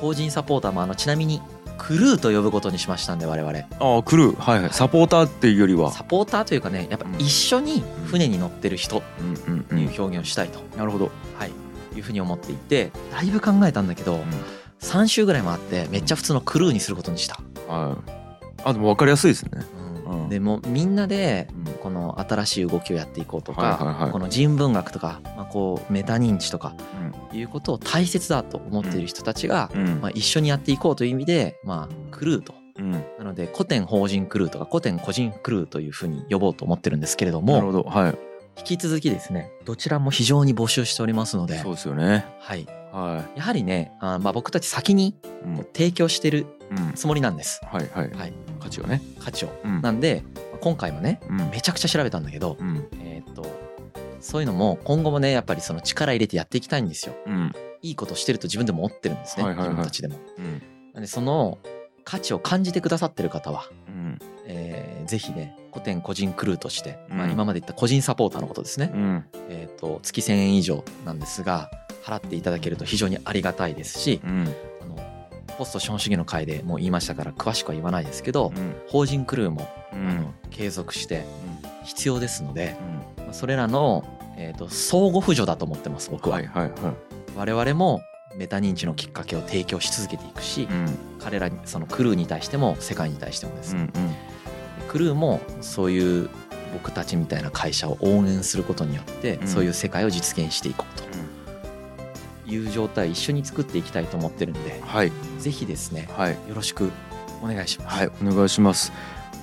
[0.00, 1.40] 法人サポーターもあのちなみに
[1.78, 3.58] クルーと呼ぶことにしましたんで我々。
[3.78, 4.40] ああクルー。
[4.40, 4.72] はいはい。
[4.72, 5.92] サポーターっていうよりは。
[5.92, 11.10] サポーターというかねやっぱ一緒に船に乗ってる人うんうんという表現をしたいと、なるほど。
[11.38, 11.52] はい、
[11.96, 14.20] いうふうに思っていてだいぶ考えたんだけど、
[14.80, 18.10] 3週ぐらい回ってめっちゃ普通のクルーにすることにした、はい。
[18.64, 19.50] あでも分かりやすいですね。
[20.06, 20.28] うん。
[20.28, 21.53] でもみんなでうん
[21.84, 26.74] この新しい動きをやっていこうとか、この人文学とか、まあ、こうメタ認知とか
[27.30, 27.38] うん。
[27.38, 30.00] いうことを大切だと思っている人たちが、うん。
[30.00, 32.54] まあ、一緒にやっていこうという意味で、まあ、クルーと。
[32.78, 32.92] うん。
[32.92, 37.82] なので古典法人クルーとか古典個人クルーというふうに呼ぼうと思ってるんですけれどなるほもど。
[37.82, 38.18] はい。
[38.56, 42.24] 引き続きですねどちらも非常に募集しておりますのでそうですよね。
[42.40, 45.14] はい、はやはりねあまあ僕たち先にい
[45.44, 45.56] うん。
[45.74, 46.94] 提供してるうん。
[46.94, 47.60] つもりなんです。
[47.64, 48.10] はいはい。
[48.10, 48.32] はい。
[48.58, 49.02] 価値をね。
[49.20, 49.48] 価値を。
[49.64, 49.82] うん。
[49.82, 50.22] なんで
[50.64, 51.50] 今回もねうん。
[51.50, 52.88] めちゃくちゃ調べたんだけどうん。
[53.00, 53.44] えーっと
[54.20, 57.14] そういうのも今後もねやっぱりその力入れてやっていきたいんですよ。
[57.26, 57.52] うん。
[57.82, 59.76] いいことしてると自分でも思ってるんですね、はいはいはい。
[59.76, 60.16] 自分たちでも。
[60.38, 60.62] うん。
[60.94, 61.58] なんでその
[62.04, 64.18] 価値を感じてくださってる方は、うん。
[64.46, 69.24] えーぜひね古典個人クルーとして、まあ、うん今まで言った個人サポーターのことですね、うん。
[69.50, 71.70] えーっと月1000円以上なんですが
[72.02, 74.22] 払っていただけると非常にありがたいですし
[75.54, 78.74] ポスト資本主義の会でもう言いましたから詳しくは言わないですけど、うん。
[78.88, 80.34] 法人クルーも、うん。
[80.50, 81.24] 継続して
[81.84, 82.76] 必要ですので、
[83.18, 83.24] うん。
[83.24, 84.04] まあそれらの、
[84.36, 86.94] えー、と相互扶助だと思ってます僕は、はいはいはい。
[87.36, 88.02] 我々も
[88.36, 90.86] メタ認知のきっかけを提供し続けていくし、うん。
[91.20, 93.74] 彼らにそのクルーに対しても世界に対してもです。
[93.74, 94.14] ね、うん。
[94.88, 96.28] クルーもそういう
[96.72, 99.48] 僕たちみたいな会社を応援することによって、うん。
[99.48, 101.04] そういう世界を実現していこうと
[102.46, 105.12] いう状態を一緒に作っていきたいと思ってるんではい。
[105.38, 106.32] ぜひですねはい。
[106.32, 106.90] よろしく
[107.42, 107.96] お願いします。
[107.96, 108.92] はいお願いします。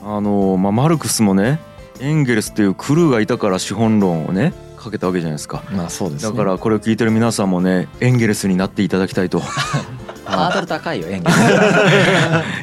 [0.04, 1.60] あのまあマルクスもね
[2.00, 5.64] エンゲルスっていうクルーがいたから資本論をねかけたわけじゃないですか。
[5.72, 9.42] まあそうです、ね、だからこれを聞いてる皆さんもねエンゲルスになっていただきたいと
[10.32, 11.32] ハードル高いよ演技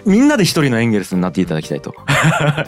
[0.06, 1.94] みんなで一人のエンゲルスになっていただきたいと。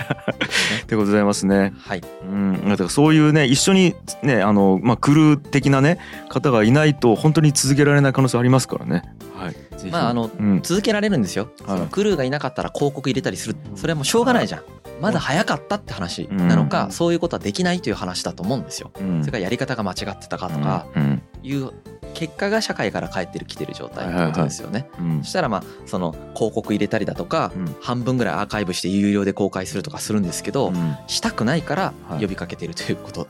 [0.86, 1.72] でございますね。
[1.86, 2.03] はい。
[2.22, 2.68] うん。
[2.68, 5.98] だからそういうね一緒にねあのまあクルー的なね
[6.28, 9.03] 方がいないと本当に続けられない可能性ありますからね。
[9.36, 9.90] はい。
[9.90, 10.61] まああのうん。
[10.62, 11.76] 続けられるんですよ、はい。
[11.78, 13.57] そのクルーがいなかったら広告入れたりする。
[13.74, 14.62] それはもうしょうがないじゃん。
[15.01, 18.90] まだ早かったって話なのか、うんそういうことはできないという話だと思うんですよ。
[19.01, 19.20] うん。
[19.20, 21.22] それからやり方が間違ってたかとかうん。
[21.42, 21.70] いう
[22.14, 25.24] 結果が社会から返ってるきてる状態ってことですよね、うん。
[25.24, 27.76] そしたらまあその広告入れたりだとか、うん。
[27.80, 30.96] 半分ぐらいアーカイブして有料で公開するとかするんですけど、うん。
[31.06, 32.20] したくないからはい。
[32.20, 33.26] 呼びかけているということ、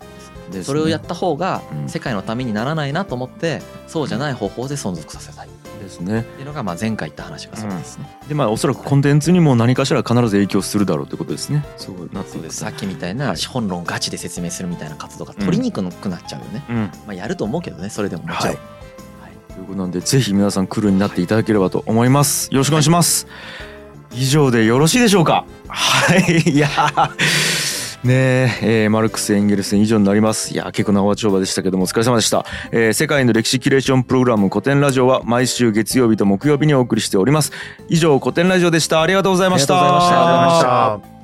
[0.51, 0.65] ですね。
[0.65, 5.49] それをやった方がうん世界のためにならないなと思ってそうじゃない方法で存続させたい
[5.81, 6.21] ですね。
[6.21, 8.19] っていうのがまあ前回言った話がそうですね。
[8.29, 11.65] でまあおそらくコンテンツにも何かしら必ず影響するだろうということですね。
[11.77, 16.65] そうなってですさっきみたいな資本論ガチで説明するみたいな活動が取りにくくなっちゃうよね。
[16.69, 16.77] うん。
[16.77, 18.47] まあやると思うけどねそれでももちろん。
[18.49, 18.59] はい。
[19.55, 22.49] ということなんでぜひ皆さん来るになっていただければと思います。
[22.53, 23.27] よろしくお願いします。
[24.13, 25.45] 以上でよろしいでしょうか。
[25.69, 26.51] はい。
[26.51, 30.53] いやーねええーマルクス・エンゲルス以上になります。
[30.55, 37.53] いや結構長丁場でしたけどもお疲れ様でした、えー世界の歴史キュレーションプログラム古典ラジオは毎週月曜日と木曜日にお送りしております。
[37.89, 39.03] 以上古典ラジオでした。
[39.03, 39.79] ありがとうございました。
[39.79, 41.20] ありがとうございました。